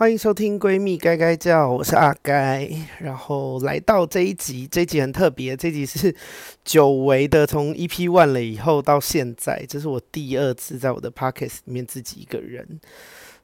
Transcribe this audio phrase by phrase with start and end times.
[0.00, 2.66] 欢迎收听《闺蜜该该叫》，我是阿该。
[3.00, 6.16] 然后来到这一集，这一集很特别，这一集是
[6.64, 12.80] 久违的，从 EP One 了以后到现在，这是我第二次在我的 Podcast 里面自己一个人。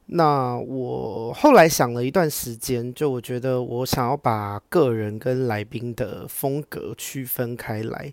[0.07, 8.11] 那我后来想了一段时间，就我觉得我想要把个人跟来宾的风格区分开来。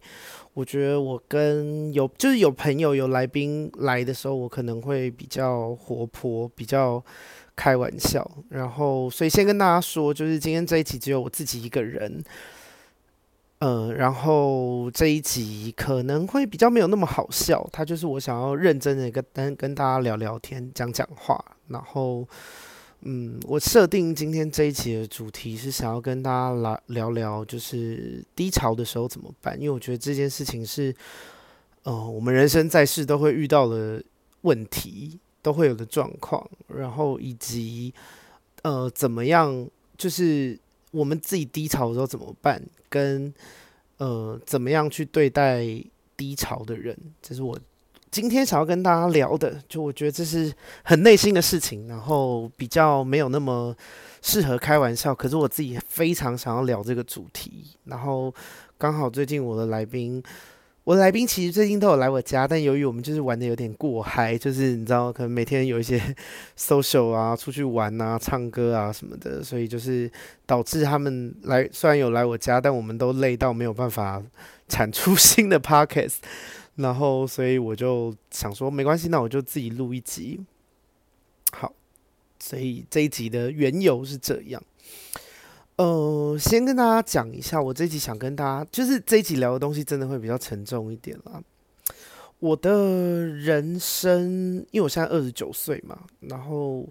[0.52, 7.02] 我觉得我跟有就是有朋友有来宾来的时候，我可能会比较活泼，比较。
[7.56, 12.22] 开玩笑，然后所以先跟大家说，就是今天这一集只有我自己一个人，
[13.58, 22.26] 嗯、然后这一集可能会比较没有那么好笑，他就是我想要认真的跟跟大家聊聊天，讲讲话，然后
[23.02, 30.94] 嗯，我设定今天这一集的主题是想要跟大家来聊聊，就是低潮的时候怎么办，因为我觉得这件事情是，
[31.84, 34.02] 呃，我们人生在世都会遇到的
[34.40, 35.20] 问题。
[35.44, 37.92] 都会有的状况，然后以及
[38.62, 40.58] 呃怎么样，就是
[40.90, 43.30] 我们自己低潮的时候怎么办，跟
[43.98, 45.62] 呃怎么样去对待
[46.16, 47.58] 低潮的人，这是我
[48.10, 49.62] 今天想要跟大家聊的。
[49.68, 50.50] 就我觉得这是
[50.82, 53.76] 很内心的事情，然后比较没有那么
[54.22, 57.66] 适合开玩笑，可是我自己非常想要聊这个主题。
[57.84, 58.34] 然后
[58.78, 60.22] 刚好最近我的来宾。
[60.84, 65.98] 我的来宾其实最近都有来我家，但由于我们就是玩的有点过嗨， 就是你知道，可能每天有一些
[66.58, 70.10] social 啊，出去玩啊，唱歌啊什么的，所以就是
[70.44, 74.22] 导致他们来，虽然有来我家，但我们都累到没有办法
[74.68, 76.16] 产出新的 podcast，
[76.74, 80.38] 然后所以我就想说，没关系，那我就自己录一集。
[81.52, 81.72] 好，
[82.38, 84.62] 所以这一集的缘由是这样。
[85.76, 91.42] 呃，先跟大家讲一下，我这一集想跟大家，就是这一集聊的东西真的会比较沉重一点啦。
[92.38, 96.88] 我的人生，因为我现在二十九岁嘛，然后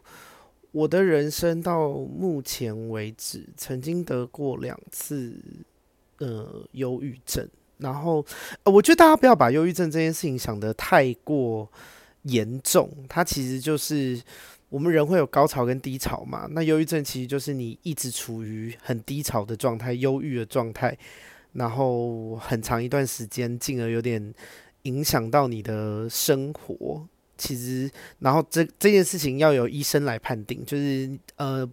[0.74, 5.34] 我的人生到目前为止，曾经得过两次
[6.18, 7.48] 呃忧郁症，
[7.78, 8.26] 然后
[8.64, 11.70] 呃，我觉得大家不要把忧郁症这件事情想得太过
[12.24, 14.22] 严重，它其实就是。
[14.74, 16.48] 我们人会有高潮跟低潮嘛？
[16.50, 20.98] 那忧郁症其实就是你一直处于很低潮的状态、忧郁的状态，
[21.52, 24.34] 然后很长一段时间，进而有点
[24.82, 27.08] 影响到你的生活。
[27.38, 31.70] 其实，然后这这件事情要由医生来判定，就是呃。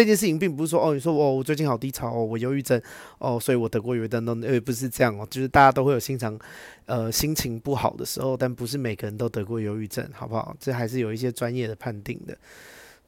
[0.00, 2.80] 这件事情并不是说哦，你说哦，我最近好低潮哦，我忧郁症
[3.18, 4.24] 哦，所以我得过忧郁症。
[4.24, 6.38] 那呃，不是这样哦，就是大家都会有经常
[6.86, 10.56] 呃心情不好的时候，但不是每个人都得过忧郁症，好不好？
[10.58, 12.34] 这还是有一些专业的判定的。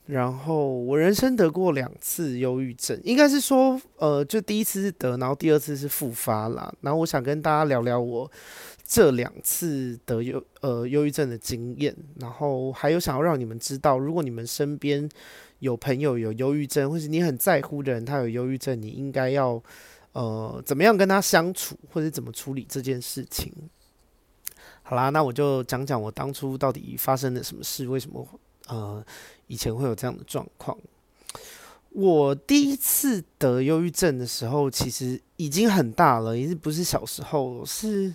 [0.04, 6.70] 然后我人生得过两次忧郁症，应该是说呃，就第一次是得，然后第二次是复发啦。
[6.82, 8.30] 然后我想跟大家聊聊我
[8.86, 15.08] 这两次得忧呃忧郁症的经验，然后还有想要让你们知道，如果你们身边。
[15.62, 19.62] 有朋友有忧郁症，或是你很在乎的人，他有忧郁症，你应该要
[20.10, 23.52] 呃怎么样跟他相处，或者怎么处理这件事情？
[24.82, 28.26] 好啦，那我就讲讲我当初到底发生了什么事，为什么
[28.66, 29.04] 呃
[29.46, 30.76] 以前会有这样的状况。
[31.90, 38.12] 我第一次得忧郁症的时候，其实已经很大了，已经不是小时候，是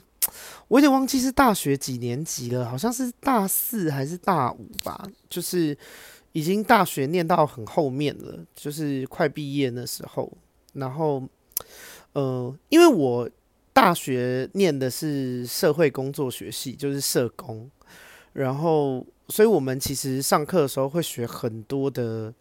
[0.67, 5.77] 我有点忘记是大学几年级了，好像是大四还是大五吧，就是。
[6.37, 10.31] 已经大学念到很后面了，就是快毕业那时候。
[10.73, 11.23] 然后，
[12.13, 13.27] 呃，因为我
[13.73, 17.67] 大学念的是社会工作学系，就是社工。
[18.33, 22.31] 然后，所以我们其实上课的时候会学很多的，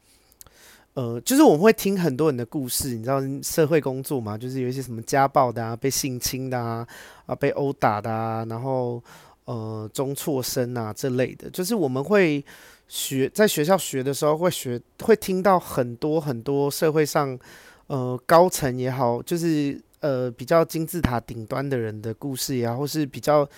[0.93, 2.95] 呃，就是我们会听很多人的故事。
[2.95, 4.37] 你知道社会工作嘛？
[4.37, 6.87] 就是有一些什么家暴的啊，被性侵的啊，
[7.25, 9.03] 啊，被殴打的啊，然后
[9.47, 12.45] 呃，中辍生啊这类的，就是我们会。
[12.89, 17.39] 学在学校学的时候，会学会听到很多很多社会上，
[17.87, 23.49] 呃，高层也好，就是呃比较金字塔顶端的人的故事也好，或是比较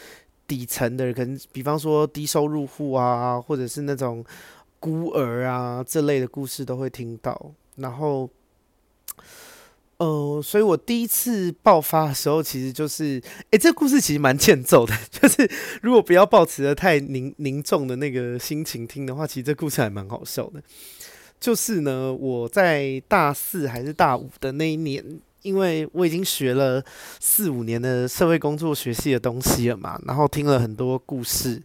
[0.47, 4.25] 底层的人，可能比方说低收入户啊，或者是那种
[4.81, 8.29] 孤儿啊这类的故事都会听到，然后。
[9.99, 14.95] 呃，所以我第一次爆发的时候，其实就是，诶，这故事其实蛮欠揍的。
[15.11, 15.51] 就是
[15.83, 20.63] 如果不要抱持着太凝凝重的那个心情听的话，其实这故事还蛮好笑的。
[21.41, 25.05] 就是呢，我在大四还是大五的那一年，
[25.43, 26.81] 因为我已经学了
[27.19, 31.61] 四五年的社会工作学系的东西了嘛，然后听了很多故事，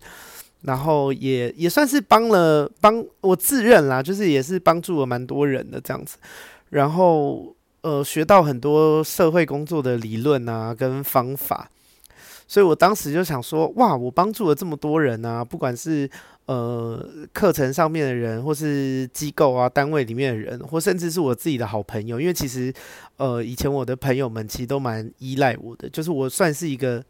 [0.61, 6.17] 然后也也算是帮了帮我自认啦，就是也是帮助了蛮多人的这样子，
[6.71, 7.55] 然后。
[7.83, 11.69] 呃，学到很多社会工作的理论啊，跟方法，
[12.47, 16.09] 所以我当时就想说，哇，我帮助了这么多人啊，不管是
[16.45, 22.73] 呃课程上面的人，或是机构啊单位里面的人，或甚至是我自己的好朋友，因为其实
[23.17, 27.03] 呃以前我的朋友们其实都蛮依赖我的，就是我算是一个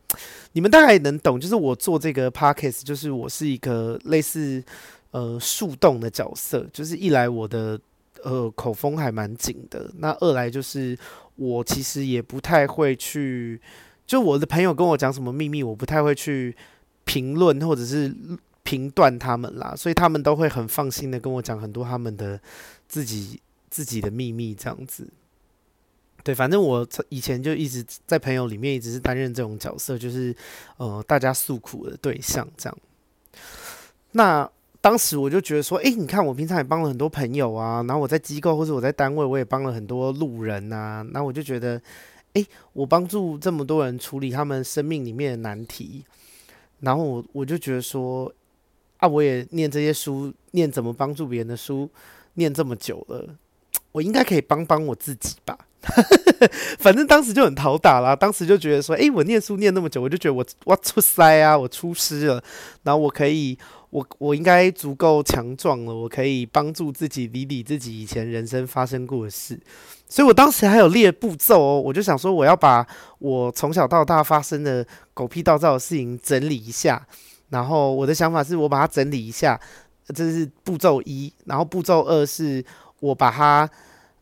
[0.54, 4.64] 你们大概能懂，就是我做这个 podcast，就是我是一个类似
[5.12, 7.80] 呃树洞的角色，就是一来我的
[8.24, 10.98] 呃口风还蛮紧的，那二来就是
[11.36, 13.62] 我其实也不太会去。
[14.06, 16.54] 就我的朋友跟我讲什么秘密，我不太会去
[17.06, 18.14] 评论或者是
[18.62, 22.40] 评断他们啦，所以他们都会很放心的跟我讲很多他们的
[22.88, 25.08] 自己自己的秘密这样子。
[26.22, 30.36] 对，反正我以前就一直在朋友里面一直是担任这种角色，就是
[30.78, 32.78] 呃大家诉苦的对象这样。
[34.12, 34.50] 那
[34.84, 41.82] 当时我就觉得说，诶，你看我平常也帮了很多朋友啊，然后我在机构或者我在单位，我也帮了很多路人啊，那我就觉得。
[42.34, 42.44] 诶，
[42.74, 46.04] 我帮助这么多人处理他们生命里面的难题，
[46.80, 48.34] 然后我我就觉得说，
[48.98, 51.88] 啊，我也念这些书，念怎么帮助别人的书，
[52.34, 53.36] 念这么久了，
[53.92, 55.56] 我应该可以帮帮我自己吧。
[56.80, 62.44] 反正当时就很讨打啦，当时就觉得说，诶，我念书念那么久，我就觉得我我出塞啊，我出师了，
[62.82, 63.56] 然后我可以。
[63.94, 69.60] 我我应该足够强壮了，我可以帮助自己理理自己以前人生发生过的事，
[70.10, 72.84] 所以我当时还有列步骤哦，我就想说我要把
[73.20, 77.06] 我从小到大发生的狗屁倒灶的事情整理一下，
[77.50, 79.62] 然后我的想法是我把它整理一下，
[80.08, 82.66] 这是步骤一，然后步骤二是
[83.00, 83.70] 我把它，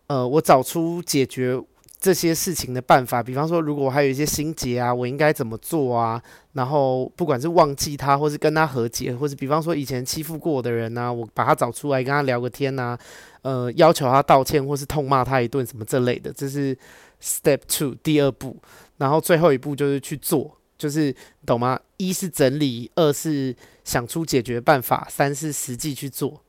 [0.08, 1.58] 呃，我找出解决。
[2.02, 6.20] 这些事情的办法，比方说，如果我还有一些心结啊，我应该怎么做啊？
[6.54, 13.00] 然后，不管是忘记他，或是跟他和解，或是比方说以前欺负过我的人呢、啊，我把他找出来跟他聊个天呐、啊，
[13.44, 16.76] 呃，要求他道歉，或是痛骂他一顿什么这类的，这是
[17.22, 18.58] step two 第二步。
[18.98, 21.16] 然后最后一步就是去做，就是
[21.46, 21.80] 懂吗？
[21.98, 26.42] 一是整理，二是想出解决办法，三是实际去做。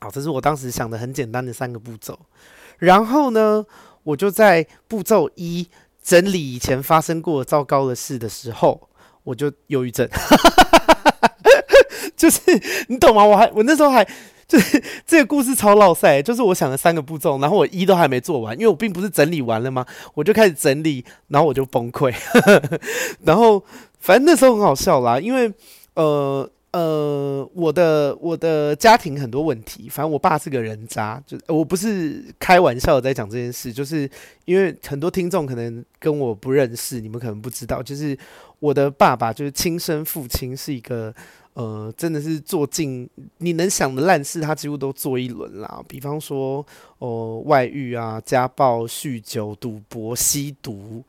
[0.00, 2.18] 好，这是我当时想的很简单的三个步骤。
[2.78, 3.64] 然后呢，
[4.04, 5.68] 我就在步骤一
[6.02, 8.88] 整理以前发生过糟糕的事的时候，
[9.24, 10.08] 我就忧郁症，
[12.16, 12.40] 就是
[12.88, 13.24] 你懂吗？
[13.24, 14.06] 我还我那时候还
[14.46, 19.84] 就是这个故事超落赛，就是我想了三个步骤，然后我一都还没做完，因为我并不是整理完了吗？
[20.14, 22.14] 我就开始整理，然后我就崩溃，
[23.24, 23.64] 然后
[23.98, 25.52] 反正那时候很好笑啦，因为
[25.94, 26.48] 呃。
[26.74, 34.10] 呃，我的我的家庭很多问题，反正我爸是个人渣，就我不是开玩笑在讲这件事，就是
[34.44, 38.18] 因为很多听众可能跟我不认识，你们可能不知道，就是
[38.58, 41.14] 我的爸爸就是亲生父亲是一个
[41.52, 45.80] 呃，真的是做尽你能想的烂事，他几乎都做一轮啦。
[45.86, 46.58] 比方说
[46.98, 51.04] 哦、呃，外遇啊、家暴、酗酒、赌博、吸毒。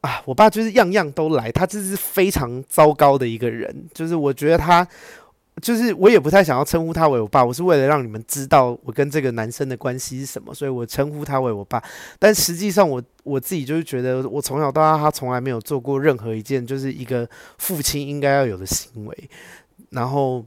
[0.00, 3.86] 啊，我爸就是样样都来，他这是非常糟糕的一个人。
[3.92, 4.86] 就是我觉得他，
[5.60, 11.82] 就是我也不太想要称呼他为我爸，我是为了让你们知道我跟这个男生的关系是什么，所以我称呼他为我爸。
[12.18, 17.28] 但实际上我，我我自己就是觉得，我从小到大他从来没有做过任何一件就是一个
[17.58, 19.30] 父亲应该要有的行为。
[19.90, 20.44] 然后，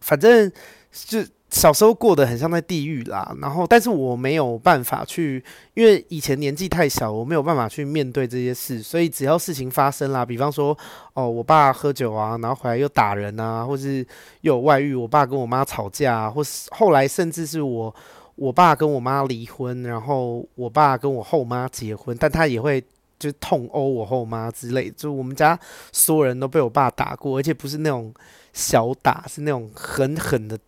[0.00, 0.50] 反正
[0.92, 1.20] 就。
[1.54, 5.42] 小时候过得很像在地狱啦，然后但是我没有办法去，
[5.74, 10.76] 因为以前年纪太小，我没有办法去面对这些事，所以只要事情发生啦，比方说
[11.12, 14.04] 哦，我爸喝酒啊，然后回来又打人啊，或是
[14.40, 17.94] 又有外遇，我爸跟我妈吵架啊，或是后来甚至是我
[18.34, 22.82] 我爸跟我妈离婚，然后我爸跟我后妈结婚，但他也会
[23.16, 25.56] 就痛殴我后妈之类，就我们家
[25.92, 28.12] 所有人都被我爸打过，而且不是那种
[28.52, 30.58] 小打，是那种狠狠的。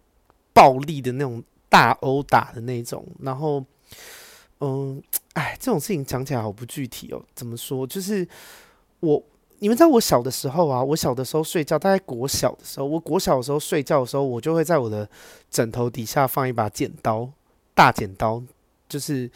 [0.56, 3.62] 暴力的那种大殴打的那种，然后，
[4.60, 5.02] 嗯，
[5.34, 7.22] 哎，这种事情讲起来好不具体哦。
[7.34, 7.86] 怎么说？
[7.86, 8.26] 就是
[9.00, 9.22] 我，
[9.58, 15.06] 你们在我小的时候啊，我小的时候睡觉，大概国小的时候，我国小的时候睡觉的时候，我就会在我的
[15.50, 17.28] 枕头底下放一把剪刀，
[17.74, 18.42] 大剪刀，
[18.88, 19.30] 就是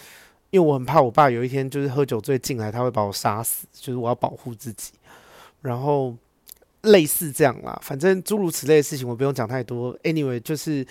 [0.49, 4.93] 因为我很怕我爸有一天就是喝酒醉进来，他会把我杀死，就是我要保护自己，
[5.61, 6.17] 然后。
[6.83, 9.95] 类似这样啦，反正诸如此类的事情我不用讲太多。
[9.99, 10.87] Anyway，就是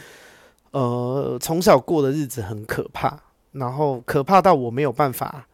[0.70, 3.20] 呃，从小过的日子很可怕，
[3.54, 5.48] 然后可怕到我没有办法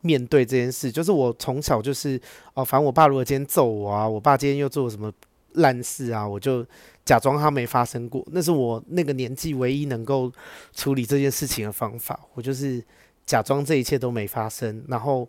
[0.00, 0.90] 面对这件事。
[0.90, 2.20] 就是我从小就是
[2.54, 5.12] 哦、反正我爸如果今天揍我啊，我爸今天又做了什么
[5.52, 6.66] 烂事啊，我就
[7.04, 8.26] 假装他没发生过。
[8.32, 10.32] 那是我那个年纪唯一能够
[10.72, 12.18] 处理这件事情的方法。
[12.34, 12.82] 我就是
[13.24, 14.84] 假装这一切都没发生。
[14.88, 15.28] 然后，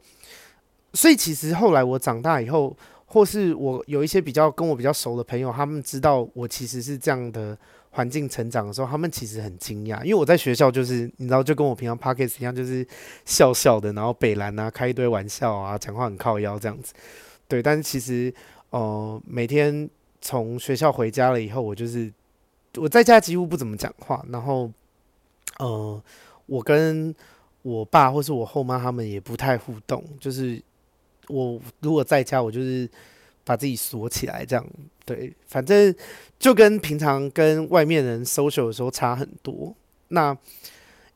[0.94, 2.76] 所以其实后来我长大以后。
[3.08, 7.58] 或是我有一些比较跟我比较熟的朋友，他们知道我其实是这样的
[7.92, 12.86] 环境成长的时候，他们其实很惊讶，因为我在学校就是你知道，就跟我平常 Podcast 一样，就是
[13.26, 16.94] 笑笑的，然后北兰啊，开一堆玩笑啊，讲话很靠腰这样子。
[17.48, 18.32] 对，但是其实
[18.72, 22.12] 呃，每天从学校回家了以后，我就是
[22.76, 24.70] 我在家几乎不怎么讲话，然后
[25.60, 26.04] 呃，
[26.46, 27.16] 我跟
[27.62, 30.62] 我爸或是我后妈他们也不太互动，就是
[31.28, 32.90] 我如果在家，我就是
[33.44, 34.66] 把自己锁起来这样，
[35.06, 35.94] 对，反正
[36.38, 39.76] 就跟平常跟外面人 social 的时候差很多。
[40.10, 40.38] 那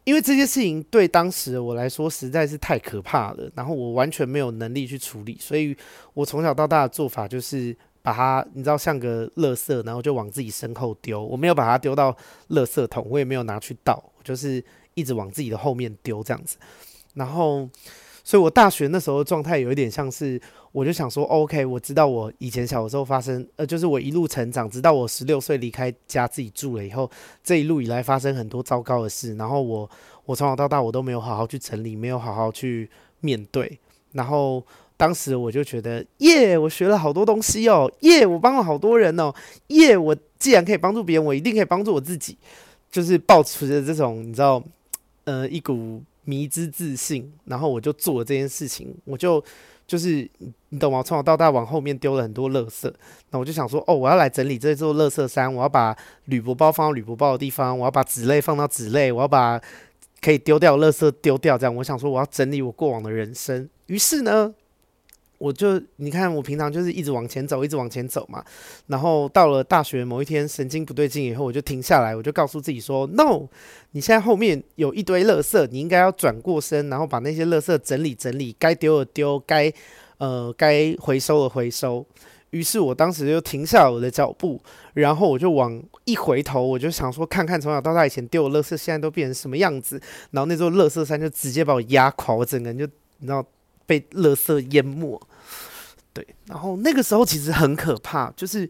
[0.04, 5.76] 因为这些事情对当时我来说实在是太可怕了，然后我完全没有能力去处理，所以
[6.14, 11.24] 我从小到大的做法就是把它，你知道，像个垃圾，然后就往自己身后丢。
[11.24, 12.12] 我没有把它丢到
[12.50, 14.64] 垃圾桶，我也没有拿去倒，就是
[14.96, 16.58] 一直往自己的后面丢这样子。
[17.14, 17.70] 然后，
[18.24, 20.42] 所以我大学那时候的状态有一点像是。
[20.74, 27.12] 我就想说，OK，我知道我以前小的时候发生，呃，就是我一路成长，直到我十六岁离开家自己住了以后，
[27.44, 29.90] 这一路以来发生很多糟糕的事，然后我，
[30.24, 33.78] 我从小到大我都没有好好去整理，没有好好去面对，
[34.14, 34.64] 然后
[34.96, 39.34] 当时我就觉得，耶，我学了好多东西哦，耶，我帮了好多人哦，
[39.68, 42.38] 耶，我既然可以帮助别人，我一定可以帮助我自己，
[42.90, 44.64] 就是抱持着这种你知道，
[45.26, 49.44] 呃，一股迷之自信，然后我就做了这件事情，我就。
[49.88, 50.30] 就是
[50.70, 51.04] 你懂吗？
[51.04, 52.90] 从小到大往后面丢了很多垃圾，
[53.32, 55.94] 那我就想说，哦，我要来整理这座垃圾山，我要把
[56.26, 59.60] 铝箔包放到铝箔包的地方，我要把纸类放到纸类，我要把
[60.22, 61.58] 可以丢掉的垃圾丢掉。
[61.58, 63.68] 这样，我想说，我要整理我过往的人生。
[63.88, 64.54] 于是呢。
[65.42, 68.44] 我就你看，我平常就是一直往前走，一直往前走嘛。
[68.86, 73.48] 然后到了大学某一天，神经不对劲以后，我就停下来，我就告诉自己说：“No，
[73.94, 79.74] 你现在后面有一堆垃圾，你应该要转过身，然后把那些垃圾整理整理，该丢的丢，该
[80.20, 82.06] 呃该回收的回收。”
[82.52, 84.62] 于是，我当时就停下我的脚步，
[84.94, 90.00] 然后我就往一回头，我就想说，看看从小到大以前丢的垃圾，现在都变成什么样子。
[90.32, 92.86] 然后那座垃圾山就直接把我压垮，我整个人就
[93.20, 93.42] 你知道
[93.92, 95.22] 被垃圾淹没。
[96.14, 98.70] 对，然后那个时候其实很可怕，就是，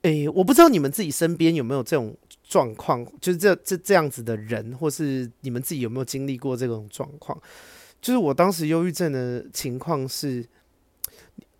[0.00, 7.38] 诶，我不知道你们自己身边有没有这种状况，就是这这这样子的人，或是你们自己有没有经历过这种状况？
[8.00, 10.46] 就是我当时忧郁症的情况是，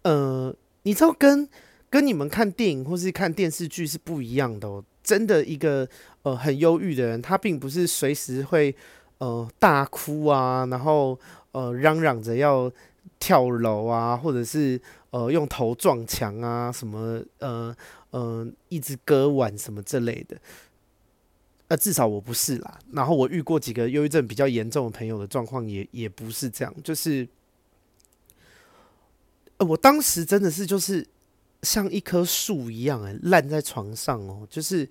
[0.03, 1.47] 呃，你知道跟
[1.91, 4.83] 跟你们看电影或是看电视剧是不一样的哦。
[5.03, 5.88] 真的，一个
[6.23, 8.75] 呃很忧郁的人，他并不是随时会
[9.19, 11.19] 呃大哭啊，然后
[11.56, 12.70] 呃嚷嚷着要。
[13.18, 14.78] 跳楼啊，或者是
[15.10, 17.75] 呃用头撞墙啊，什么呃
[18.10, 20.36] 呃一直割腕什么之类的，
[21.68, 22.78] 呃至少我不是啦。
[22.92, 27.26] 然后我遇过几个忧郁症比较严重的朋友的状况也也不是这样，就是
[29.56, 31.06] 呃我当时真的是就是
[31.62, 34.86] 像一棵树一样哎，烂在床上哦，就是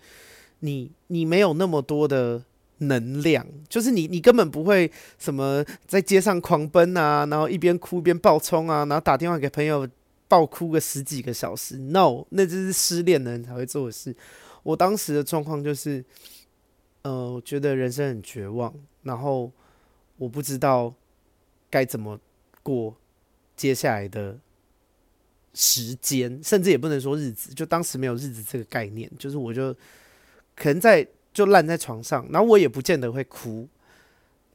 [0.61, 2.43] 你你没有那么多的。
[2.87, 9.87] 能量就是你，你根本不会什么在街上狂奔啊，然后一边哭一边暴冲啊，然后打电话给朋友
[10.27, 11.77] 暴哭个十几个小时。
[11.77, 14.15] No，那就是失恋的人才会做的事。
[14.63, 16.03] 我当时的状况就是，
[17.03, 18.73] 呃，我觉得人生很绝望，
[19.03, 19.51] 然后
[20.17, 20.93] 我不知道
[21.69, 22.19] 该怎么
[22.63, 22.95] 过
[23.55, 24.37] 接下来的
[25.53, 29.73] 时间，甚至也不能说日子，就当时没有日子这个概念，就是我就
[30.55, 31.07] 可能在。
[31.35, 33.67] 就烂在床上，然后我也不见得会哭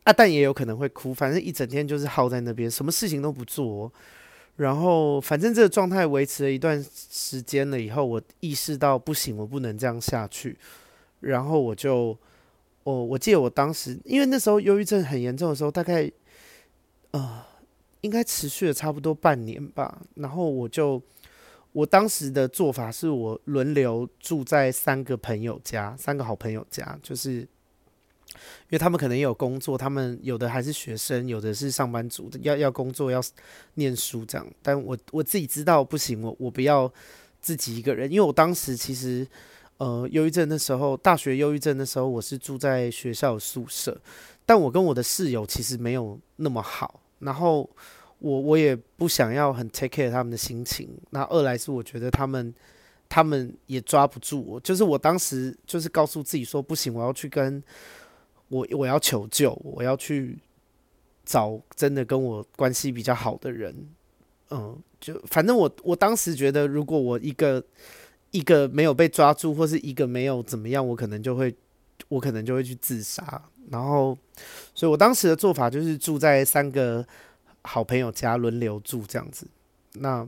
[0.04, 1.12] 啊，但也有可能会哭。
[1.12, 3.92] 反正一整天就是耗在那边，什么事情都不做。
[4.56, 10.56] 然后反正这个状态维持了一段时间了以后，我意识到不行，我不能这样下去。
[11.20, 12.16] 然后我就，
[12.84, 16.10] 我我记得我当时，因为那时候忧郁症很严重的时候，大概
[17.10, 17.44] 呃
[18.00, 20.00] 应该持续了差不多半年吧。
[20.14, 21.00] 然后我就。
[21.72, 27.48] 我当时的做法是我轮流住在三个朋友家，三个好朋友家，就是因
[28.70, 33.22] 为他们可能也有工作，他们有的还是学生，有的是上班族，要要工作要
[33.74, 34.46] 念书这样。
[34.62, 36.92] 但我我自己知道不行，我我不要
[37.40, 39.24] 自己一个人，因为我当时其实
[39.76, 44.00] 呃忧郁症的时候，大学忧郁症的时候，我是住在学校宿舍，
[44.44, 47.70] 但我跟我的室友其实没有那么好，然后。
[48.20, 52.54] 我我也不想要很 take care 他们的心情，那二来是我觉得他们
[53.08, 57.62] 他们也抓不住我，就是我当时就是告诉自己说不行，我要去跟
[58.48, 60.38] 我我要求救，我要去
[61.24, 63.74] 找真的跟我关系比较好的人，
[64.50, 67.64] 嗯，就反正我我当时觉得如果我一个
[68.32, 71.54] 一个没有被抓住，或是一个没有怎么样，我可能就会
[72.08, 74.16] 我可能就会去自杀，然后
[74.74, 77.06] 所以我当时的做法就是住在三个。
[77.62, 79.46] 好朋友家轮流住这样子，
[79.94, 80.26] 那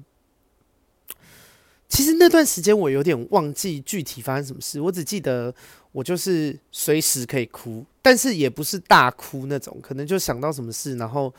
[1.88, 5.54] 其实那段时间我有点忘记具体发生什么事，我只记得
[5.92, 11.32] 我就是随时可以哭，但是也不是大哭那种，可能就想到什么事，然后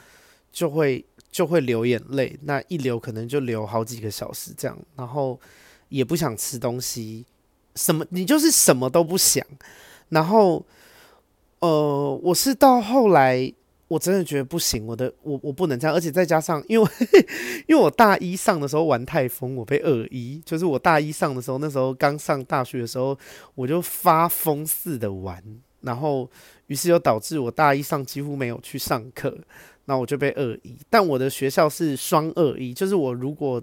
[0.52, 5.40] 就会就会流眼泪，那一流可能就流好几个小时这样，然后
[5.90, 7.26] 也不想吃东西，
[7.76, 9.46] 什么你就是什么都不想。
[10.10, 10.66] 然后，
[11.60, 13.54] 呃，我是到后来。
[13.94, 16.90] 我真的觉得不行，我的我我不能这样，而且再加上，因为
[17.68, 23.16] 因为我大一上的时候玩太疯，我被二一，就是我大一上的时候，那时候刚上大学的时候，
[23.54, 25.44] 我就发疯似的玩，
[25.82, 26.28] 然后
[26.66, 29.38] 于是又导致我大一上几乎没有去上课，
[29.86, 30.76] 那我就被二一。
[30.90, 33.62] 但我的学校是双二一，就是我如果。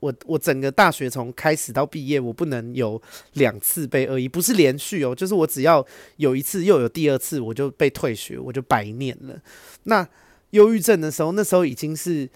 [0.00, 3.00] 我我整个大学从开始到毕业，我不能有
[3.32, 5.84] 两次被恶意，不是连续哦，就是我只要
[6.18, 9.36] 有一次又有第二次，我就被退学，我就白念了。
[9.84, 10.06] 那
[10.50, 12.28] 忧郁症的时候，那时候已经是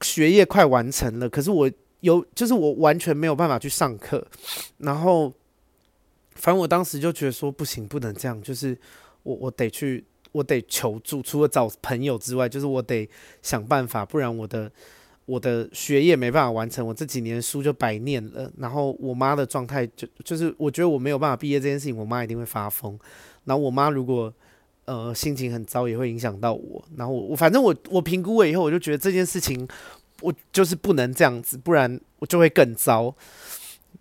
[0.00, 1.70] 学业快完成了，可是我
[2.00, 4.26] 有就是我完全没有办法去上课，
[4.78, 5.32] 然后
[6.34, 8.76] 反正我当时就觉得说不行，不能这样，就是
[9.22, 13.08] 我我得去，我得求助，除了找朋友之外，就是我得
[13.42, 14.72] 想办法，不然我的。
[15.30, 18.50] 我的学业没办法完成，我这几年书就白念了。
[18.58, 22.98] 然后我妈的状态就就是，我觉得我没有办法毕业这件事情，我妈一定会发疯。
[23.44, 24.32] 然后我妈如果
[24.86, 26.84] 呃心情很糟，也会影响到我。
[26.96, 29.68] 然后我我反正我我评估了以后，我就觉得这件事情
[30.20, 33.14] 我就是不能这样子，不然我就会更糟。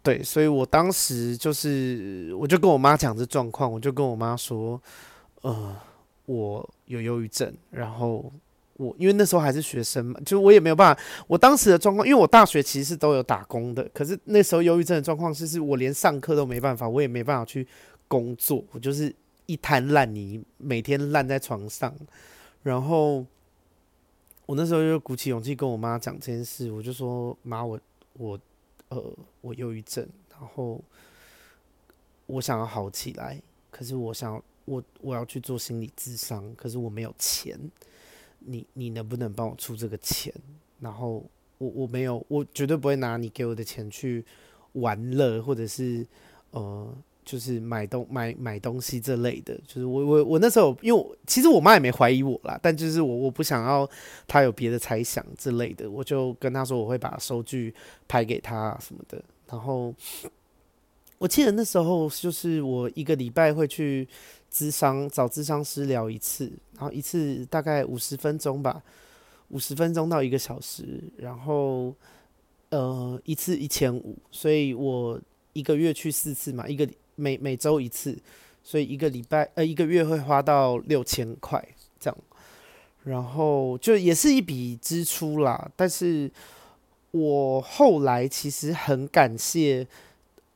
[0.01, 4.81] 对，所以我当时就是我就跟我妈讲这状况，我就跟我妈说，
[5.41, 5.75] 呃，
[6.25, 8.33] 我有忧郁症，然后。
[8.79, 11.01] 我因为那时候还是学生嘛，就我也没有办法。
[11.27, 17.67] 我当时的状况，因为我大学其实都有打工的，可是那时候忧郁症的状况是，是我连上课都没办法，我也没办法去
[18.07, 19.13] 工作，我就是
[19.47, 21.93] 一滩烂泥，每天烂在床上。
[22.63, 23.25] 然后
[24.45, 27.77] 我那时候就鼓起勇气跟我妈讲这件事，我就说：“妈，我
[28.13, 28.39] 我
[28.87, 29.03] 呃
[29.41, 30.81] 我忧郁症，然后
[32.27, 37.59] 我想要好起来，可是我想我我要去做心理咨商，可是我没有钱。”
[38.39, 40.33] 你你能不能帮我出这个钱？
[40.79, 41.23] 然后
[41.57, 44.23] 我我没有，我绝对不会拿你给我的钱去
[44.73, 46.05] 玩乐，或者是
[46.51, 46.87] 呃，
[47.25, 49.53] 就是买东买买东西这类的。
[49.67, 53.89] 就是我我我那时候，因为其实我妈也没怀疑我啦，但就是我我不想要
[54.27, 57.73] 她有别的猜想之类的，我就跟她说我会把收据
[58.07, 59.21] 拍给她什么的。
[59.47, 59.93] 然后
[61.19, 64.07] 我记得那时候就是我一个礼拜会去。
[64.51, 68.81] 咨商找咨商师聊一次，然后一次大概五十分钟吧，
[69.49, 71.93] 五十分钟到一个小时，然后
[72.69, 75.21] 呃一次一千五，所以我
[75.53, 78.17] 一个月去四次嘛，一个每每周一次，
[78.63, 81.63] 所以一个礼拜呃一个月会花到六千块
[81.99, 82.17] 这样，
[83.03, 85.69] 然后就也是一笔支出啦。
[85.75, 86.31] 但是
[87.11, 89.87] 我后来其实很感谢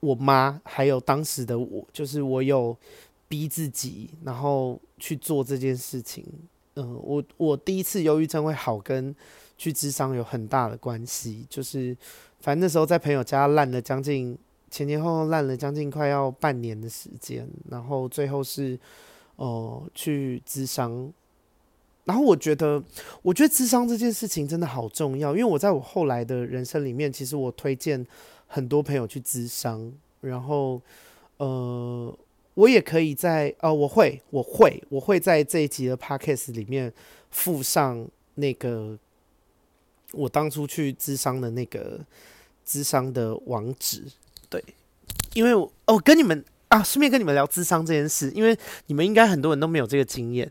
[0.03, 2.77] 我妈，还有当时的我，就是我有。
[3.25, 6.23] 逼自己，然后去做这件事情。
[6.75, 9.15] 嗯、我我第一次忧郁症会好，跟
[9.57, 11.43] 去智商有很大的关系。
[11.49, 11.97] 就是，
[12.41, 14.37] 反正那时候在朋友家烂了将近
[14.69, 18.77] 前前后后烂了将近快要半年的时间，然后最后是
[19.37, 21.11] 哦、呃、去智商。
[22.05, 22.83] 然后我觉得，
[23.23, 28.05] 我觉得智商这件事情真的好重要，因为我在我后来的人生里面，其实我推荐
[28.53, 30.81] 很多朋友去咨商，然后
[31.37, 32.17] 呃。
[32.55, 36.93] 我也可以在呃，我会，我会，我会在这一集的 podcast 里面
[37.31, 38.95] 附上那个
[40.11, 41.99] 我当初去咨商的那个
[42.63, 44.03] 咨商的网址。
[44.51, 44.63] 对，
[45.33, 50.47] 因为我哦，跟你们啊，顺便跟你们聊咨商这件事，因为你们应该很多人都没有这个经验。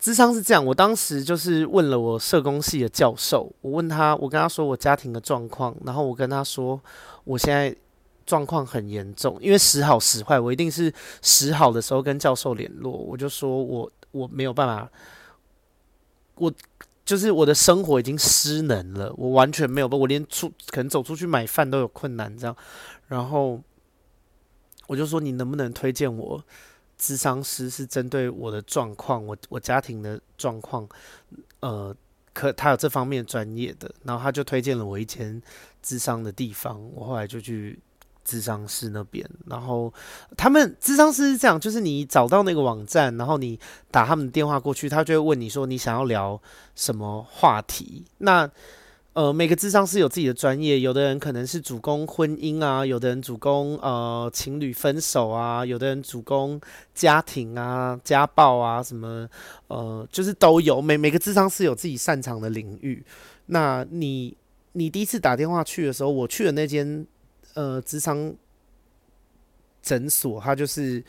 [0.00, 6.80] 咨商是这样，我当时就是问了我社工系的教授，我问他，我跟他说我家庭的状况，然后我跟他说
[7.26, 7.76] 我现在。
[8.26, 12.90] 状况很严重，因为时好时坏，我一定是时好的时候跟教授联络。
[12.90, 14.90] 我就说我我没有办法，
[16.34, 16.52] 我
[17.04, 22.56] 就是我的生活已经失能了，我完全没有办，我连出可能走出去买饭都有困难这样。
[23.06, 23.62] 然后
[24.88, 26.44] 我就说你能不能推荐我
[27.00, 30.88] 咨商师，是针对我的状况，我我家庭的状况，
[31.60, 31.94] 呃，
[32.32, 33.88] 可他有这方面专业的。
[34.02, 35.40] 然后他就推荐了我一间
[35.86, 37.78] 智商的地方，我后来就去。
[38.28, 39.94] 智商师那边，然后
[40.36, 43.56] 他们智商师是这样，就是你找到那个网站，然后你
[43.88, 46.42] 打他们的电话过去，他就会问你说你想要聊
[46.74, 48.04] 什么话题。
[48.18, 48.50] 那
[49.12, 56.60] 呃，每个智商师有自己的专业，有的人可能是主攻婚姻啊，有的人主攻呃情侣分手啊，有的人主攻
[56.96, 59.28] 家庭啊、家暴啊什么
[59.68, 60.82] 呃，就是都有。
[60.82, 63.06] 每每个智商师有自己擅长的领域。
[63.46, 64.36] 那你
[64.76, 67.06] 你第一次打电话去的时候，我去的那间。
[67.54, 68.34] 呃，咨商
[69.80, 71.02] 诊所，他就是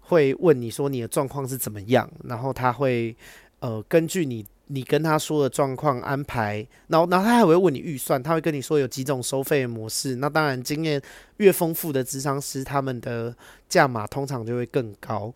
[0.00, 3.16] 会问你说你的状况是怎么样，然后他会
[3.60, 10.16] 呃根据你你跟他说的状况安排，然后然后他还会问你预算，他会跟你说有几种收费模式。
[10.16, 11.00] 那当然，经验
[11.36, 13.32] 越丰富的职商师，他们的
[13.68, 15.32] 价码通常就会更高。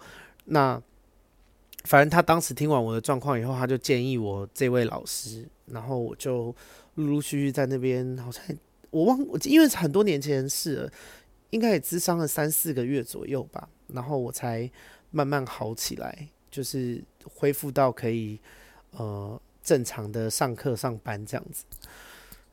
[0.47, 0.83] 那
[1.87, 6.55] 反正他当时听完我的状况以后，他就建议我这位老师，然后我就
[6.97, 8.43] 陆陆续续在那边，好像
[8.91, 10.93] 我忘，因为很多年前的事了，
[11.51, 14.71] 应该也咨商了三四个月左右吧，然后我才
[15.11, 18.39] 慢慢好起来，就是恢复到可以。
[18.93, 21.65] 呃，正常的上课上班这样子，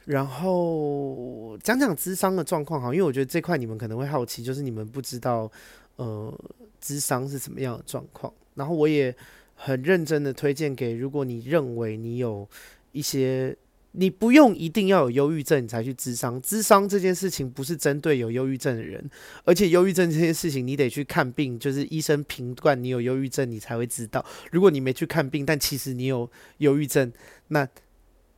[0.04, 5.50] 然后讲讲咨商的状况哈，因为我觉得这块你们可能会好奇，就是你们不知道
[5.96, 6.38] 呃
[6.84, 9.16] 咨商是什么样的状况，然后我也
[9.56, 12.48] 很认真的推荐给，如果你认为你有
[12.92, 13.56] 一些。
[13.96, 19.08] 你不用一定要有忧郁症你才去咨商，咨商这件事情不是针对有忧郁症的人，
[19.44, 24.26] 而且忧郁症这件事情你得去看病，就是医生评断你有忧郁症，你才会知道。
[24.52, 27.14] 如果你没去看病，但其实你有忧郁症，
[27.50, 27.70] 那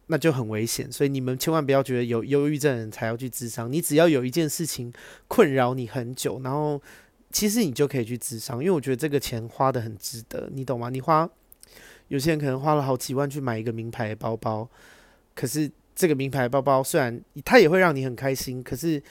[0.07, 0.91] 那就很危险。
[0.91, 4.91] 所以你们千万不要觉得有忧郁症的人才要去咨商，你只要有一件事情
[5.29, 6.81] 困扰你很久，然后
[7.35, 10.89] 其实你就可以去智商，因为我觉得这个钱花得很值得，你懂吗？
[10.89, 11.29] 你花
[12.07, 14.65] 有些人可能花了好几万去买一个名牌包包。
[15.33, 19.03] 可是这个名牌包包虽然它也会让你很开心，可是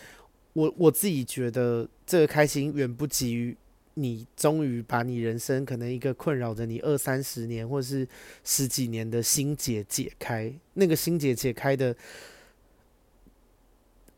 [0.54, 3.54] 我我自己觉得这个开心远不及于
[3.92, 8.08] 你终于把你人生可能一个困扰着你二三十年或者是
[8.42, 10.50] 十几年的心结解开。
[10.72, 11.94] 那个心结解开的，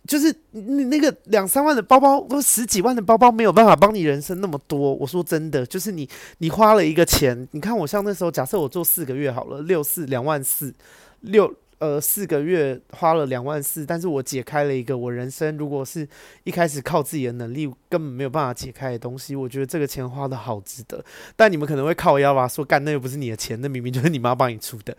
[0.06, 4.94] 就是你那个两三万的包包都十几万的包包没有办法帮你人生那么多。
[4.94, 10.72] 我说真的，就是你你花了一个钱，你看我像那时候假设我做四个月好了，六四两万四
[11.20, 11.52] 六。
[11.78, 16.08] 呃，四个月花了两万四，但是我解开了一个我人生如果是
[16.44, 21.04] 一开始靠自己的能力根本没有办法解开的东西，我觉得这个钱花得好值得。
[21.36, 24.96] 但你们可能会靠腰吧，说干那又不是你的钱，那明明就是你妈帮你出的，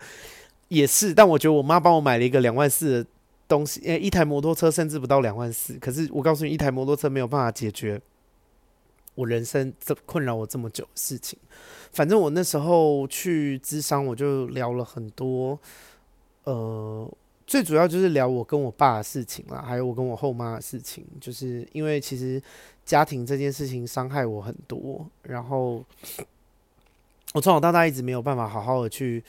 [0.68, 1.12] 也是。
[1.12, 3.04] 但我觉得我妈帮我买了一个两万四
[3.48, 8.00] 东西，诶，一台摩托车甚至不到两万四，可是我告诉你，一台摩托车没有办法解决
[9.14, 11.38] 我人生这困扰我这么久的事情。
[11.90, 15.58] 反正我那时候去咨商，我就聊了很多。
[16.44, 17.10] 呃，
[17.46, 22.40] 最主要就是聊我跟我爸的事情啦，还有我跟我后妈的事情，就是因为其实
[22.84, 25.84] 家庭这件事情伤害我很多，然后
[27.34, 29.22] 我从小到大一直没有办法好好的去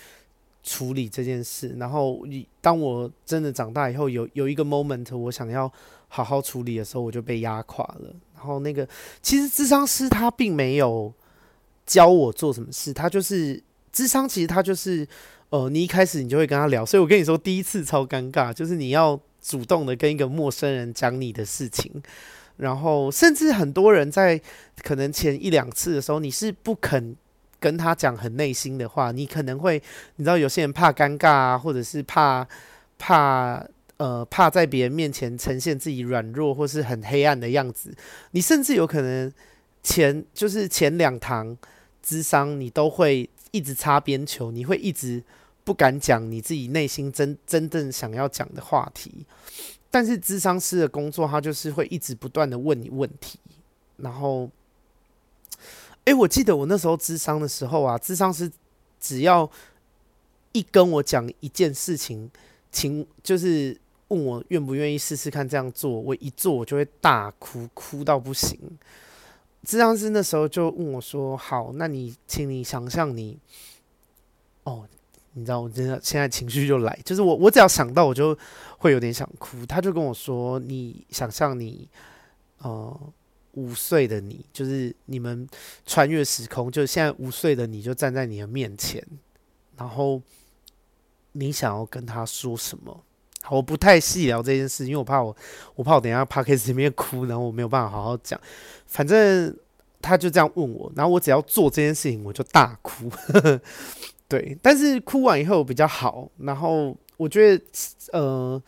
[0.64, 5.72] 处理这件事，然后你当我真的长大以后，有有一个 moment 我想要
[6.08, 8.16] 好好处理的时候，我就被压垮了。
[8.36, 8.88] 然后那个
[9.22, 11.14] 其实智商师他并没有
[11.86, 15.08] 教我做什么事，他就是智商，其实他就是。
[15.52, 21.92] 呃，你一开始你就会跟他聊，所以我跟你说，第一次超尴尬，就是你要主动的跟一个陌生人讲你的事情，
[22.58, 24.40] 然后甚至很多人在
[24.84, 27.16] 可能前一两次的时候，你是不肯
[27.60, 29.82] 跟他讲很内心的话，你可能会，
[30.16, 32.48] 你知道有些人怕尴尬啊，或者是怕
[32.98, 33.64] 怕
[33.98, 37.94] 呃怕在别人面前呈现自己软弱或是很黑暗的样子，
[38.32, 39.32] 你甚至有可能
[39.84, 41.58] 前就是前两堂
[42.02, 45.24] 智商你都会一直擦边球，你会一直。
[45.66, 49.24] 不敢讲你自己内心真真正想要讲的话题，
[49.92, 53.38] 但是咨商师的工作，他就是会一直不断的问你问题，
[53.98, 54.50] 然后，
[56.10, 58.52] 哎，我记得我那时候智商的时候啊，智商是
[59.00, 59.48] 只要
[60.54, 62.28] 一跟我讲一件事情，
[62.72, 68.60] 请就是问我愿不愿意试试看这样做，我一做我就会大哭，哭到不行。
[69.64, 73.38] 智商师那时候就问我说：“好，那你请你想象你，
[74.64, 74.88] 哦。”
[75.34, 78.38] 你知道我真的现在情绪就来，就是我我只要想到我就
[78.80, 79.64] 会有点想哭。
[79.68, 81.88] 他就跟我说：“你想象你，
[82.58, 83.00] 呃，
[83.60, 85.46] 五岁的你，就是你们
[85.86, 89.06] 穿越时空，就现在五岁的你就站在你的面前，
[89.78, 90.22] 然后
[91.34, 93.04] 你想要跟他说什么？
[93.42, 95.36] 好，我不太细聊这件事，因为我怕我
[95.76, 98.40] 我怕我等下 podcast 里面哭，然后我没有办法好好讲。
[98.86, 99.56] 反正
[100.02, 103.10] 他就这样问我，然后我只要做这件事情，我就大哭。
[104.28, 106.30] 对，但是哭完以后比较好。
[106.38, 107.64] 然后我觉得，
[108.12, 108.62] 呃，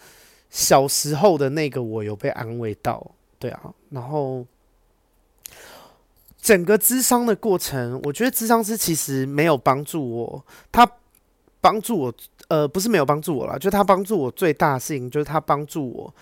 [0.49, 3.05] 小时候的那个我有被安慰到，
[3.37, 3.73] 对啊。
[3.89, 4.45] 然后
[6.41, 10.45] 整个咨商的过程，我觉得咨商师其实没有帮助我。
[10.71, 10.89] 他
[11.61, 12.13] 帮助我，
[12.49, 16.13] 呃，不是没有帮助我啦，就他帮助我最大的事情就是他帮助我